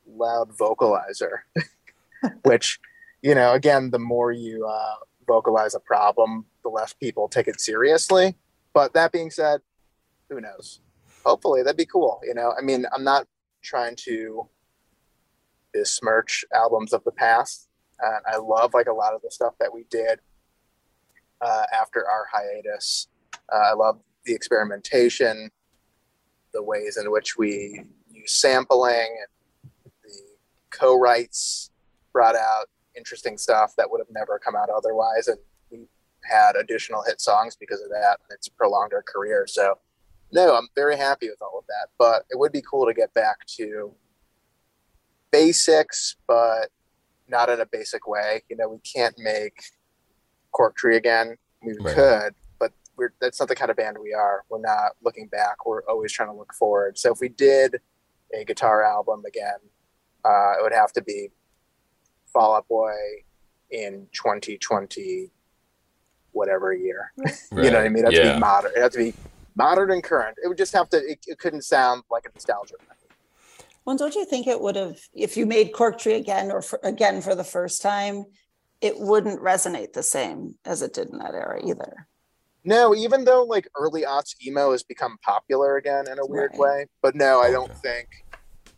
loud 0.06 0.56
vocalizer, 0.56 1.40
which, 2.44 2.78
you 3.22 3.34
know, 3.34 3.52
again, 3.52 3.90
the 3.90 3.98
more 3.98 4.32
you 4.32 4.66
uh, 4.66 4.96
vocalize 5.26 5.74
a 5.74 5.80
problem, 5.80 6.46
the 6.62 6.68
less 6.68 6.92
people 6.92 7.28
take 7.28 7.48
it 7.48 7.60
seriously. 7.60 8.36
But 8.72 8.94
that 8.94 9.12
being 9.12 9.30
said, 9.30 9.60
who 10.28 10.40
knows? 10.40 10.80
Hopefully, 11.24 11.62
that'd 11.62 11.76
be 11.76 11.84
cool. 11.86 12.20
You 12.24 12.34
know, 12.34 12.54
I 12.56 12.62
mean, 12.62 12.86
I'm 12.94 13.04
not 13.04 13.26
trying 13.62 13.96
to 14.04 14.48
besmirch 15.72 16.44
albums 16.54 16.92
of 16.92 17.04
the 17.04 17.12
past. 17.12 17.68
And 18.00 18.24
I 18.26 18.36
love 18.36 18.74
like 18.74 18.86
a 18.86 18.92
lot 18.92 19.14
of 19.14 19.22
the 19.22 19.30
stuff 19.30 19.54
that 19.58 19.72
we 19.74 19.84
did 19.90 20.20
uh, 21.40 21.64
after 21.78 22.08
our 22.08 22.26
hiatus. 22.32 23.08
Uh, 23.52 23.56
I 23.56 23.72
love 23.74 24.00
the 24.24 24.34
experimentation, 24.34 25.50
the 26.52 26.62
ways 26.62 26.96
in 26.96 27.10
which 27.10 27.36
we 27.36 27.84
use 28.10 28.32
sampling, 28.32 29.16
and 29.20 29.92
the 30.04 30.20
co-writes 30.70 31.70
brought 32.12 32.36
out 32.36 32.66
interesting 32.96 33.38
stuff 33.38 33.74
that 33.76 33.90
would 33.90 34.00
have 34.00 34.10
never 34.10 34.38
come 34.38 34.56
out 34.56 34.68
otherwise, 34.70 35.28
and 35.28 35.38
we 35.70 35.86
had 36.24 36.56
additional 36.56 37.02
hit 37.06 37.20
songs 37.20 37.56
because 37.56 37.80
of 37.80 37.90
that. 37.90 38.18
And 38.28 38.34
it's 38.34 38.48
prolonged 38.48 38.92
our 38.92 39.02
career. 39.02 39.46
So, 39.46 39.78
no, 40.32 40.56
I'm 40.56 40.68
very 40.74 40.96
happy 40.96 41.28
with 41.28 41.40
all 41.40 41.58
of 41.58 41.66
that. 41.66 41.88
But 41.98 42.24
it 42.30 42.38
would 42.38 42.52
be 42.52 42.62
cool 42.68 42.86
to 42.86 42.94
get 42.94 43.14
back 43.14 43.46
to 43.56 43.94
basics, 45.30 46.16
but 46.26 46.70
not 47.28 47.50
in 47.50 47.60
a 47.60 47.66
basic 47.66 48.06
way. 48.08 48.42
You 48.48 48.56
know, 48.56 48.68
we 48.68 48.78
can't 48.78 49.14
make 49.18 49.62
Cork 50.52 50.76
Tree 50.76 50.96
again. 50.96 51.36
We 51.62 51.76
Right. 51.78 51.94
could, 51.94 52.34
we're 52.98 53.14
that's 53.20 53.40
not 53.40 53.48
the 53.48 53.54
kind 53.54 53.70
of 53.70 53.76
band 53.76 53.96
we 54.02 54.12
are. 54.12 54.44
We're 54.48 54.60
not 54.60 54.92
looking 55.02 55.28
back. 55.28 55.64
We're 55.64 55.82
always 55.84 56.12
trying 56.12 56.28
to 56.28 56.34
look 56.34 56.52
forward. 56.52 56.98
So 56.98 57.12
if 57.12 57.20
we 57.20 57.28
did 57.28 57.76
a 58.38 58.44
guitar 58.44 58.82
album 58.82 59.22
again, 59.26 59.58
uh, 60.24 60.58
it 60.58 60.62
would 60.62 60.72
have 60.72 60.92
to 60.94 61.02
be 61.02 61.28
Fall 62.32 62.56
Out 62.56 62.68
Boy 62.68 62.92
in 63.70 64.06
2020, 64.12 65.30
whatever 66.32 66.74
year. 66.74 67.12
You 67.52 67.70
know 67.70 67.78
what 67.78 67.86
I 67.86 67.88
mean? 67.88 68.04
It 68.04 68.12
has 68.12 68.14
to 68.14 68.24
yeah. 68.24 68.34
be 68.34 68.40
modern. 68.40 68.72
It 68.76 68.80
has 68.80 68.92
to 68.92 68.98
be 68.98 69.14
modern 69.56 69.90
and 69.90 70.02
current. 70.02 70.36
It 70.42 70.48
would 70.48 70.58
just 70.58 70.74
have 70.74 70.90
to. 70.90 70.98
It, 70.98 71.24
it 71.26 71.38
couldn't 71.38 71.62
sound 71.62 72.02
like 72.10 72.24
a 72.26 72.34
nostalgia. 72.34 72.74
record. 72.80 72.98
Well, 73.88 73.96
don't 73.96 74.14
you 74.14 74.26
think 74.26 74.46
it 74.46 74.60
would 74.60 74.76
have, 74.76 75.00
if 75.14 75.38
you 75.38 75.46
made 75.46 75.72
Cork 75.72 75.98
Tree 75.98 76.16
again 76.16 76.50
or 76.50 76.60
for, 76.60 76.78
again 76.82 77.22
for 77.22 77.34
the 77.34 77.42
first 77.42 77.80
time, 77.80 78.26
it 78.82 79.00
wouldn't 79.00 79.40
resonate 79.40 79.94
the 79.94 80.02
same 80.02 80.56
as 80.66 80.82
it 80.82 80.92
did 80.92 81.08
in 81.08 81.16
that 81.20 81.34
era 81.34 81.58
either. 81.64 82.06
No, 82.68 82.94
even 82.94 83.24
though 83.24 83.44
like 83.44 83.66
early 83.74 84.02
aughts 84.02 84.34
emo 84.46 84.72
has 84.72 84.82
become 84.82 85.16
popular 85.22 85.76
again 85.78 86.06
in 86.06 86.18
a 86.18 86.26
weird 86.26 86.50
Right. 86.52 86.60
way, 86.60 86.86
but 87.00 87.14
no, 87.14 87.40
I 87.40 87.50
don't 87.50 87.70
Okay. 87.70 87.80
think 87.82 88.08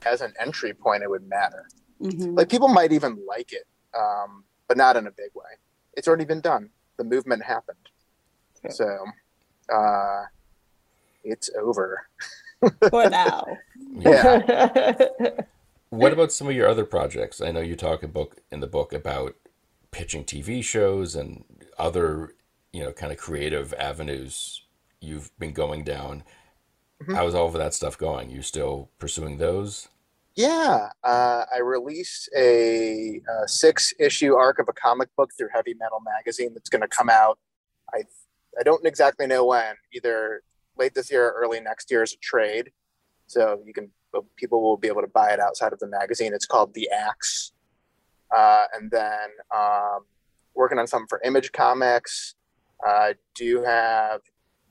as 0.06 0.20
an 0.20 0.32
entry 0.38 0.72
point 0.72 1.02
it 1.02 1.10
would 1.10 1.28
matter. 1.28 1.66
Mhm. 2.00 2.36
Like 2.36 2.48
people 2.48 2.68
might 2.68 2.92
even 2.92 3.18
like 3.26 3.52
it, 3.52 3.66
um, 3.98 4.44
but 4.68 4.76
not 4.76 4.96
in 4.96 5.08
a 5.08 5.10
big 5.10 5.32
way. 5.34 5.50
It's 5.94 6.06
already 6.06 6.24
been 6.24 6.40
done. 6.40 6.70
The 6.98 7.04
movement 7.04 7.42
happened, 7.42 7.88
Yeah. 8.64 8.70
so 8.70 9.04
uh, 9.72 10.24
it's 11.24 11.50
over. 11.60 12.06
For 12.90 13.10
now. 13.10 13.58
Yeah. 13.98 15.08
What 15.90 16.12
about 16.12 16.30
some 16.30 16.46
of 16.46 16.54
your 16.54 16.68
other 16.68 16.84
projects? 16.84 17.40
I 17.40 17.50
know 17.50 17.58
you 17.60 17.74
talk 17.74 18.04
a 18.04 18.08
book 18.08 18.42
in 18.52 18.60
the 18.60 18.68
book 18.68 18.92
about 18.92 19.34
pitching 19.90 20.24
TV 20.24 20.62
shows 20.62 21.16
and 21.16 21.44
other, 21.78 22.36
you 22.72 22.82
know, 22.82 22.92
kind 22.92 23.12
of 23.12 23.18
creative 23.18 23.74
avenues 23.74 24.62
you've 25.00 25.36
been 25.38 25.52
going 25.52 25.84
down. 25.84 26.24
Mhm. 27.02 27.14
How's 27.14 27.34
all 27.34 27.46
of 27.46 27.54
that 27.54 27.74
stuff 27.74 27.96
going? 27.96 28.30
You 28.30 28.42
still 28.42 28.90
pursuing 28.98 29.38
those? 29.38 29.88
Yeah, 30.34 30.90
uh, 31.02 31.44
I 31.52 31.58
released 31.58 32.30
a, 32.36 33.20
uh 33.28 33.46
six 33.46 33.92
issue 33.98 34.34
arc 34.34 34.58
of 34.58 34.68
a 34.68 34.72
comic 34.72 35.08
book 35.16 35.30
through 35.36 35.48
Heavy 35.52 35.74
Metal 35.74 36.00
Magazine 36.00 36.54
that's 36.54 36.68
going 36.70 36.82
to 36.82 36.88
come 36.88 37.10
out. 37.10 37.38
I 37.92 38.04
I 38.58 38.62
don't 38.62 38.84
exactly 38.86 39.26
know 39.26 39.44
when, 39.46 39.74
either 39.92 40.42
late 40.76 40.94
this 40.94 41.10
year 41.10 41.26
or 41.28 41.32
early 41.42 41.60
next 41.60 41.90
year 41.90 42.02
as 42.02 42.12
a 42.12 42.16
trade. 42.18 42.70
So 43.26 43.62
you 43.64 43.72
can 43.72 43.90
people 44.36 44.62
will 44.62 44.76
be 44.76 44.88
able 44.88 45.02
to 45.02 45.08
buy 45.08 45.30
it 45.32 45.40
outside 45.40 45.72
of 45.72 45.78
the 45.78 45.86
magazine. 45.86 46.32
It's 46.34 46.46
called 46.46 46.74
The 46.74 46.90
Axe. 46.90 47.52
Uh, 48.34 48.64
and 48.74 48.90
then 48.90 49.28
um, 49.54 50.04
working 50.54 50.78
on 50.78 50.86
something 50.86 51.06
for 51.08 51.20
Image 51.24 51.52
Comics. 51.52 52.34
I 52.84 53.14
do 53.34 53.62
have 53.62 54.20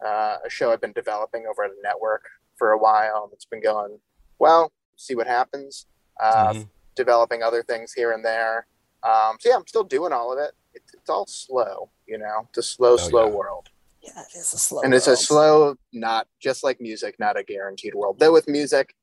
uh, 0.05 0.37
a 0.45 0.49
show 0.49 0.71
I've 0.71 0.81
been 0.81 0.93
developing 0.93 1.45
over 1.49 1.63
at 1.63 1.71
a 1.71 1.81
network 1.83 2.23
for 2.57 2.71
a 2.71 2.77
while. 2.77 3.29
It's 3.33 3.45
been 3.45 3.61
going 3.61 3.99
well. 4.39 4.71
See 4.95 5.15
what 5.15 5.27
happens. 5.27 5.85
Uh, 6.21 6.53
Mhm. 6.53 6.69
Developing 6.95 7.43
other 7.43 7.63
things 7.63 7.93
here 7.93 8.11
and 8.11 8.25
there. 8.25 8.67
Um, 9.03 9.37
so 9.39 9.49
yeah, 9.49 9.55
I'm 9.55 9.67
still 9.67 9.85
doing 9.85 10.11
all 10.11 10.33
of 10.33 10.39
it. 10.39 10.51
It's, 10.73 10.93
it's 10.93 11.09
all 11.09 11.25
slow, 11.27 11.89
you 12.05 12.17
know. 12.17 12.45
It's 12.49 12.57
a 12.57 12.63
slow, 12.63 12.97
slow 12.97 13.27
yeah. 13.27 13.33
world, 13.33 13.69
Yeah, 14.01 14.21
it 14.21 14.35
is 14.37 14.53
a 14.53 14.57
slow. 14.57 14.81
and 14.81 14.93
it's 14.93 15.07
a 15.07 15.15
slow, 15.15 15.75
not 15.93 16.27
just 16.41 16.61
like 16.63 16.81
music, 16.81 17.15
not 17.17 17.37
a 17.39 17.43
guaranteed 17.43 17.95
world. 17.95 18.19
Though 18.19 18.33
with 18.33 18.49
music, 18.49 18.93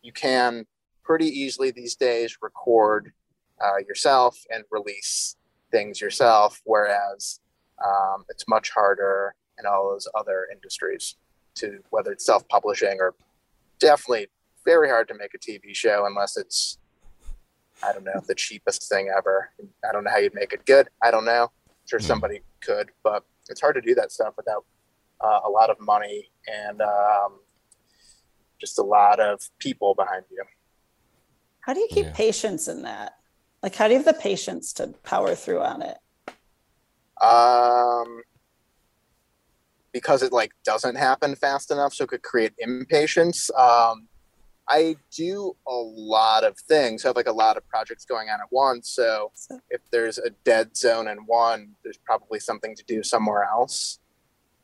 you 0.00 0.12
can 0.12 0.66
pretty 1.04 1.26
easily 1.26 1.70
these 1.72 1.94
days 1.94 2.38
record 2.40 3.12
uh, 3.62 3.76
yourself 3.86 4.38
and 4.50 4.64
release 4.70 5.36
things 5.70 6.00
yourself, 6.00 6.60
whereas 6.64 7.40
um, 7.84 8.24
it's 8.28 8.44
much 8.48 8.70
harder 8.70 9.34
in 9.58 9.66
all 9.66 9.90
those 9.90 10.08
other 10.14 10.46
industries 10.52 11.16
to 11.56 11.78
whether 11.90 12.12
it's 12.12 12.24
self-publishing 12.24 12.96
or 13.00 13.14
definitely 13.78 14.26
very 14.64 14.88
hard 14.88 15.08
to 15.08 15.14
make 15.14 15.32
a 15.34 15.38
TV 15.38 15.74
show 15.74 16.04
unless 16.06 16.36
it's 16.36 16.78
I 17.84 17.92
don't 17.92 18.04
know 18.04 18.20
the 18.28 18.34
cheapest 18.34 18.88
thing 18.88 19.10
ever. 19.16 19.50
I 19.88 19.92
don't 19.92 20.04
know 20.04 20.10
how 20.10 20.18
you'd 20.18 20.34
make 20.34 20.52
it 20.52 20.64
good. 20.66 20.88
I 21.02 21.10
don't 21.10 21.24
know. 21.24 21.44
I'm 21.68 21.86
sure 21.88 21.98
Hmm. 21.98 22.04
somebody 22.06 22.40
could, 22.60 22.90
but 23.02 23.24
it's 23.48 23.60
hard 23.60 23.74
to 23.74 23.80
do 23.80 23.94
that 23.96 24.12
stuff 24.12 24.34
without 24.36 24.64
uh, 25.20 25.40
a 25.44 25.50
lot 25.50 25.68
of 25.68 25.80
money 25.80 26.30
and 26.46 26.80
um, 26.80 27.40
just 28.60 28.78
a 28.78 28.82
lot 28.82 29.18
of 29.18 29.40
people 29.58 29.94
behind 29.96 30.24
you. 30.30 30.44
How 31.62 31.74
do 31.74 31.80
you 31.80 31.88
keep 31.90 32.06
Yeah. 32.06 32.12
patience 32.12 32.68
in 32.68 32.82
that? 32.82 33.14
Like, 33.64 33.74
how 33.74 33.86
do 33.88 33.94
you 33.94 33.98
have 33.98 34.06
the 34.06 34.20
patience 34.20 34.72
to 34.74 34.88
power 35.02 35.34
through 35.34 35.60
on 35.62 35.82
it? 35.82 35.96
Um, 37.22 38.22
because 39.92 40.22
it 40.22 40.32
like 40.32 40.52
doesn't 40.64 40.96
happen 40.96 41.34
fast 41.34 41.70
enough, 41.70 41.94
so 41.94 42.04
it 42.04 42.08
could 42.10 42.22
create 42.22 42.52
impatience. 42.58 43.50
Um, 43.56 44.08
I 44.68 44.96
do 45.14 45.54
a 45.66 45.74
lot 45.74 46.44
of 46.44 46.56
things. 46.58 47.04
I 47.04 47.08
have 47.08 47.16
like 47.16 47.26
a 47.26 47.32
lot 47.32 47.56
of 47.56 47.66
projects 47.68 48.04
going 48.04 48.28
on 48.30 48.40
at 48.40 48.46
once. 48.50 48.90
So 48.90 49.32
if 49.70 49.80
there's 49.90 50.18
a 50.18 50.30
dead 50.44 50.76
zone 50.76 51.08
in 51.08 51.18
one, 51.26 51.72
there's 51.82 51.98
probably 51.98 52.40
something 52.40 52.74
to 52.76 52.84
do 52.84 53.02
somewhere 53.02 53.44
else. 53.44 53.98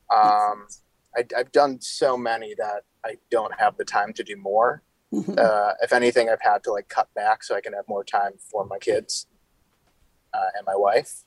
Um, 0.09 0.67
I, 1.15 1.25
I've 1.37 1.51
done 1.51 1.79
so 1.81 2.17
many 2.17 2.55
that 2.57 2.83
I 3.05 3.17
don't 3.29 3.53
have 3.59 3.77
the 3.77 3.85
time 3.85 4.13
to 4.13 4.23
do 4.23 4.35
more. 4.35 4.81
Mhm. 5.13 5.37
Uh, 5.37 5.73
if 5.81 5.91
anything, 5.91 6.29
I've 6.29 6.41
had 6.41 6.63
to 6.63 6.71
like 6.71 6.87
cut 6.87 7.13
back 7.13 7.43
so 7.43 7.55
I 7.55 7.61
can 7.61 7.73
have 7.73 7.87
more 7.87 8.03
time 8.03 8.33
for 8.51 8.65
my 8.65 8.77
kids 8.79 9.27
uh, 10.33 10.49
and 10.55 10.65
my 10.65 10.75
wife, 10.75 11.23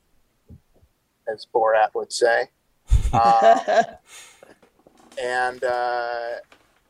as 1.33 1.47
Borat 1.53 1.95
would 1.95 2.13
say. 2.13 2.49
Um, 3.13 3.61
and 5.23 5.65
uh, 5.65 6.35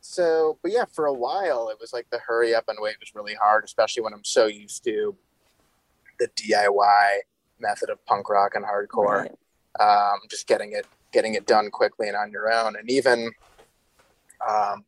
so, 0.00 0.58
but 0.62 0.72
yeah, 0.72 0.84
for 0.92 1.06
a 1.06 1.12
while, 1.12 1.68
it 1.68 1.78
was 1.80 1.92
like 1.92 2.06
the 2.10 2.18
hurry 2.18 2.54
up 2.54 2.64
and 2.68 2.78
wait 2.80 2.96
was 3.00 3.14
really 3.14 3.34
hard, 3.34 3.64
especially 3.64 4.02
when 4.02 4.12
I'm 4.12 4.24
so 4.24 4.46
used 4.46 4.84
to 4.84 5.16
the 6.18 6.28
DIY 6.28 7.18
method 7.58 7.90
of 7.90 8.04
punk 8.06 8.28
rock 8.28 8.52
and 8.54 8.64
hardcore 8.64 9.28
Right. 9.80 10.12
um, 10.12 10.18
just 10.30 10.46
getting 10.46 10.72
it 10.72 10.86
getting 11.12 11.34
it 11.34 11.46
done 11.46 11.70
quickly 11.70 12.08
and 12.08 12.16
on 12.16 12.30
your 12.30 12.50
own 12.50 12.74
and 12.76 12.90
even 12.90 13.30
um, 14.48 14.84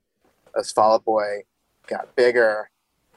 as 0.59 0.73
Fall 0.73 0.95
Out 0.95 1.05
Boy 1.05 1.43
got 1.87 2.15
bigger 2.17 2.71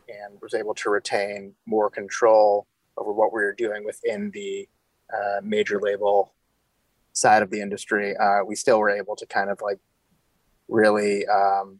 and 0.08 0.39
was 0.41 0.54
able 0.54 0.73
to 0.76 0.89
retain 0.89 1.54
more 1.65 1.89
control 1.89 2.67
over 2.97 3.12
what 3.12 3.34
we 3.34 3.41
were 3.41 3.54
doing 3.54 3.84
within 3.86 4.32
the 4.32 4.67
uh, 5.13 5.41
major 5.43 5.80
label 5.80 6.34
side 7.13 7.41
of 7.41 7.50
the 7.50 7.62
industry 7.62 8.15
uh, 8.17 8.43
we 8.46 8.56
still 8.56 8.80
were 8.80 8.89
able 8.89 9.15
to 9.15 9.26
kind 9.26 9.50
of 9.50 9.60
like 9.62 9.80
really 10.67 11.26
um, 11.28 11.80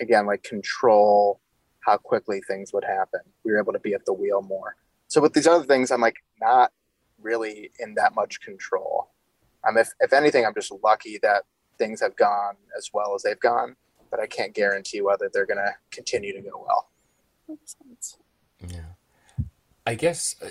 again 0.00 0.26
like 0.26 0.42
control 0.42 1.40
how 1.80 1.96
quickly 1.96 2.40
things 2.46 2.72
would 2.72 2.84
happen 2.84 3.20
we 3.44 3.52
were 3.52 3.58
able 3.58 3.72
to 3.72 3.78
be 3.78 3.94
at 3.94 4.04
the 4.04 4.12
wheel 4.12 4.42
more 4.42 4.76
so 5.08 5.20
with 5.20 5.32
these 5.32 5.46
other 5.46 5.64
things 5.64 5.90
i'm 5.90 6.00
like 6.00 6.16
not 6.40 6.72
really 7.24 7.70
in 7.80 7.94
that 7.94 8.14
much 8.14 8.40
control. 8.40 9.08
Um, 9.66 9.76
if, 9.76 9.88
if 9.98 10.12
anything, 10.12 10.44
I'm 10.46 10.54
just 10.54 10.72
lucky 10.84 11.18
that 11.22 11.42
things 11.78 12.00
have 12.00 12.14
gone 12.14 12.54
as 12.76 12.90
well 12.92 13.14
as 13.14 13.22
they've 13.22 13.40
gone, 13.40 13.76
but 14.10 14.20
I 14.20 14.26
can't 14.26 14.54
guarantee 14.54 15.00
whether 15.00 15.30
they're 15.32 15.46
going 15.46 15.58
to 15.58 15.72
continue 15.90 16.32
to 16.34 16.40
go 16.40 16.64
well. 16.64 16.90
Makes 17.48 17.76
sense. 17.82 18.18
Yeah. 18.68 19.44
I 19.86 19.94
guess 19.94 20.36
uh, 20.42 20.50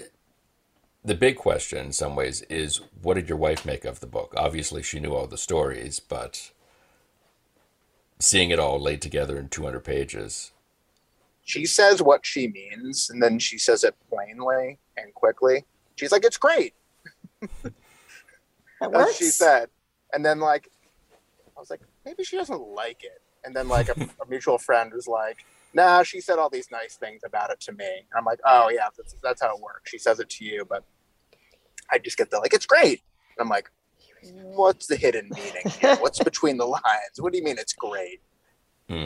the 1.05 1.15
big 1.15 1.35
question 1.35 1.79
in 1.79 1.91
some 1.91 2.15
ways 2.15 2.41
is 2.43 2.81
what 3.01 3.15
did 3.15 3.27
your 3.27 3.37
wife 3.37 3.65
make 3.65 3.85
of 3.85 3.99
the 3.99 4.07
book? 4.07 4.33
Obviously, 4.37 4.81
she 4.81 4.99
knew 4.99 5.13
all 5.13 5.27
the 5.27 5.37
stories, 5.37 5.99
but 5.99 6.51
seeing 8.19 8.51
it 8.51 8.59
all 8.59 8.79
laid 8.79 9.01
together 9.01 9.37
in 9.37 9.49
200 9.49 9.81
pages. 9.81 10.51
She 11.43 11.65
says 11.65 12.01
what 12.01 12.25
she 12.25 12.47
means, 12.47 13.09
and 13.09 13.21
then 13.21 13.37
she 13.37 13.57
says 13.57 13.83
it 13.83 13.95
plainly 14.09 14.79
and 14.95 15.13
quickly. 15.13 15.65
She's 15.95 16.11
like, 16.11 16.23
"It's 16.23 16.37
great." 16.37 16.73
That 17.41 17.49
That's 18.79 18.93
works. 18.93 19.05
what 19.07 19.15
she 19.15 19.25
said, 19.25 19.69
and 20.13 20.25
then 20.25 20.39
like, 20.39 20.69
I 21.57 21.59
was 21.59 21.69
like, 21.69 21.81
maybe 22.05 22.23
she 22.23 22.37
doesn't 22.37 22.61
like 22.61 23.03
it. 23.03 23.21
And 23.43 23.53
then 23.53 23.67
like 23.67 23.89
a, 23.89 23.93
a 24.21 24.29
mutual 24.29 24.57
friend 24.57 24.93
was 24.93 25.05
like, 25.05 25.45
"Nah, 25.73 26.03
she 26.03 26.21
said 26.21 26.39
all 26.39 26.49
these 26.49 26.71
nice 26.71 26.95
things 26.95 27.23
about 27.25 27.51
it 27.51 27.59
to 27.61 27.73
me." 27.73 27.85
And 27.89 28.17
I'm 28.17 28.23
like, 28.23 28.39
"Oh 28.45 28.69
yeah, 28.69 28.87
that's, 28.95 29.13
that's 29.21 29.41
how 29.41 29.53
it 29.53 29.61
works. 29.61 29.91
She 29.91 29.97
says 29.97 30.21
it 30.21 30.29
to 30.29 30.45
you, 30.45 30.65
but 30.67 30.85
I 31.93 31.99
just 31.99 32.17
get 32.17 32.31
the 32.31 32.39
like, 32.39 32.53
it's 32.53 32.65
great." 32.65 33.01
And 33.37 33.45
I'm 33.45 33.49
like, 33.49 33.69
"What's 34.41 34.87
the 34.87 34.95
hidden 34.95 35.29
meaning? 35.33 35.63
Here? 35.79 35.95
What's 35.99 36.19
between 36.19 36.57
the 36.57 36.65
lines? 36.65 37.15
What 37.19 37.31
do 37.31 37.37
you 37.37 37.43
mean 37.45 37.57
it's 37.57 37.73
great? 37.73 38.21
Hmm. 38.89 38.95
I 38.95 38.99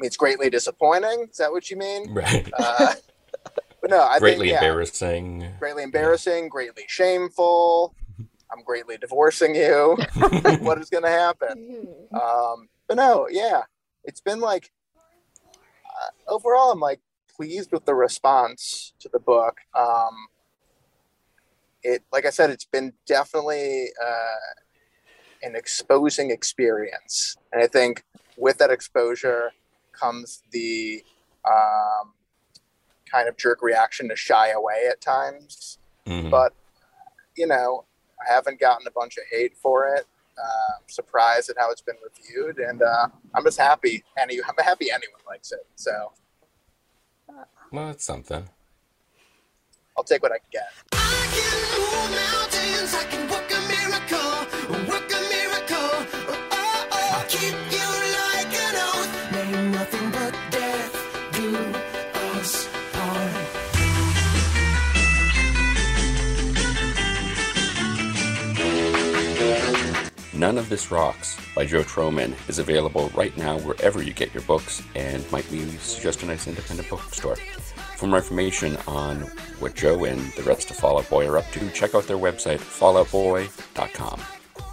mean, 0.00 0.06
it's 0.08 0.16
greatly 0.16 0.50
disappointing. 0.50 1.28
Is 1.30 1.36
that 1.36 1.52
what 1.52 1.70
you 1.70 1.76
mean?" 1.76 2.12
Right. 2.12 2.50
Uh, 2.58 2.94
but 3.80 3.90
no, 3.90 4.00
I 4.00 4.18
Greatly 4.18 4.46
think, 4.48 4.60
yeah, 4.62 4.66
embarrassing. 4.66 5.46
greatly 5.58 5.82
embarrassing, 5.82 6.48
greatly 6.48 6.84
shameful. 6.88 7.94
I'm 8.50 8.62
greatly 8.64 8.96
divorcing 8.96 9.54
you. 9.54 9.98
what 10.60 10.78
is 10.78 10.88
going 10.88 11.02
to 11.04 11.10
happen? 11.10 11.86
Um, 12.12 12.68
but 12.88 12.96
no, 12.96 13.28
yeah, 13.30 13.62
it's 14.04 14.20
been 14.22 14.40
like 14.40 14.70
uh, 15.86 16.32
overall, 16.32 16.72
I'm 16.72 16.80
like 16.80 17.00
pleased 17.36 17.72
with 17.72 17.84
the 17.84 17.94
response 17.94 18.94
to 19.00 19.10
the 19.12 19.18
book. 19.18 19.58
Um, 19.78 20.14
it, 21.84 22.02
like 22.12 22.26
I 22.26 22.30
said, 22.30 22.50
it's 22.50 22.64
been 22.64 22.92
definitely 23.06 23.88
uh, 24.04 24.52
an 25.42 25.54
exposing 25.54 26.30
experience, 26.30 27.36
and 27.52 27.62
I 27.62 27.66
think 27.68 28.02
with 28.36 28.58
that 28.58 28.70
exposure 28.70 29.52
comes 29.92 30.42
the 30.50 31.04
um, 31.48 32.14
kind 33.10 33.28
of 33.28 33.36
jerk 33.36 33.62
reaction 33.62 34.08
to 34.08 34.16
shy 34.16 34.48
away 34.50 34.88
at 34.90 35.00
times. 35.00 35.78
Mhm. 36.06 36.30
but 36.30 36.52
you 37.34 37.46
know 37.46 37.86
i 38.20 38.30
haven't 38.30 38.60
gotten 38.60 38.86
a 38.86 38.90
bunch 38.90 39.16
of 39.16 39.24
hate 39.30 39.56
for 39.56 39.86
it. 39.96 40.04
Uh, 40.36 40.72
I'm 40.76 40.88
surprised 40.88 41.48
at 41.48 41.56
how 41.58 41.70
it's 41.70 41.80
been 41.80 41.96
reviewed. 42.02 42.58
And 42.58 42.82
uh, 42.82 43.06
i'm 43.34 43.42
just 43.44 43.58
happy 43.58 44.04
any 44.18 44.38
i'm 44.46 44.64
happy 44.64 44.90
anyone 44.90 45.20
likes 45.26 45.50
it. 45.52 45.66
So 45.76 46.12
Well, 47.72 47.88
it's 47.90 48.04
something. 48.04 48.48
i'll 49.96 50.04
take 50.04 50.22
what 50.22 50.32
i 50.32 50.38
can 50.38 50.48
get 50.50 51.03
move 51.78 52.10
mountains. 52.22 52.94
I 52.94 53.04
can 53.10 53.28
work 53.28 53.43
None 70.44 70.58
of 70.58 70.68
This 70.68 70.90
Rocks 70.90 71.38
by 71.54 71.64
Joe 71.64 71.82
Trohman 71.82 72.34
is 72.50 72.58
available 72.58 73.10
right 73.14 73.34
now 73.38 73.58
wherever 73.60 74.02
you 74.02 74.12
get 74.12 74.34
your 74.34 74.42
books 74.42 74.82
and 74.94 75.24
might 75.32 75.50
we 75.50 75.64
suggest 75.78 76.22
a 76.22 76.26
nice 76.26 76.46
independent 76.46 76.90
bookstore. 76.90 77.36
For 77.96 78.06
more 78.06 78.18
information 78.18 78.76
on 78.86 79.22
what 79.58 79.74
Joe 79.74 80.04
and 80.04 80.20
the 80.32 80.42
rest 80.42 80.70
of 80.70 80.76
Fall 80.76 80.98
Out 80.98 81.08
Boy 81.08 81.26
are 81.26 81.38
up 81.38 81.50
to, 81.52 81.70
check 81.70 81.94
out 81.94 82.06
their 82.06 82.18
website, 82.18 82.58
falloutboy.com. 82.58 84.20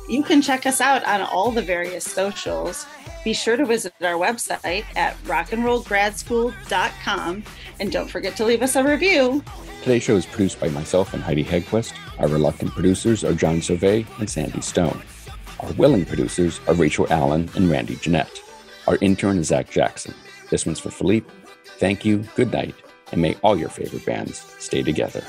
You 0.09 0.23
can 0.23 0.41
check 0.41 0.65
us 0.65 0.81
out 0.81 1.05
on 1.05 1.21
all 1.21 1.51
the 1.51 1.61
various 1.61 2.03
socials. 2.03 2.85
Be 3.23 3.31
sure 3.31 3.55
to 3.55 3.65
visit 3.65 3.93
our 4.01 4.19
website 4.19 4.83
at 4.97 5.15
rockandrollgradschool.com 5.23 7.43
and 7.79 7.91
don't 7.93 8.09
forget 8.09 8.35
to 8.35 8.43
leave 8.43 8.61
us 8.61 8.75
a 8.75 8.83
review. 8.83 9.41
Today's 9.83 10.03
show 10.03 10.17
is 10.17 10.25
produced 10.25 10.59
by 10.59 10.67
myself 10.67 11.13
and 11.13 11.23
Heidi 11.23 11.45
Hedquist. 11.45 11.93
Our 12.19 12.27
reluctant 12.27 12.71
producers 12.71 13.23
are 13.23 13.33
John 13.33 13.61
Sauvé 13.61 14.05
and 14.19 14.29
Sandy 14.29 14.59
Stone. 14.59 15.01
Our 15.61 15.73
willing 15.73 16.05
producers 16.05 16.59
are 16.67 16.73
Rachel 16.73 17.05
Allen 17.11 17.49
and 17.55 17.69
Randy 17.69 17.95
Jeanette. 17.95 18.41
Our 18.87 18.97
intern 18.99 19.37
is 19.37 19.47
Zach 19.47 19.69
Jackson. 19.69 20.15
This 20.49 20.65
one's 20.65 20.79
for 20.79 20.89
Philippe. 20.89 21.29
Thank 21.77 22.03
you, 22.03 22.25
good 22.35 22.51
night, 22.51 22.73
and 23.11 23.21
may 23.21 23.35
all 23.43 23.57
your 23.57 23.69
favorite 23.69 24.05
bands 24.05 24.39
stay 24.57 24.81
together. 24.81 25.23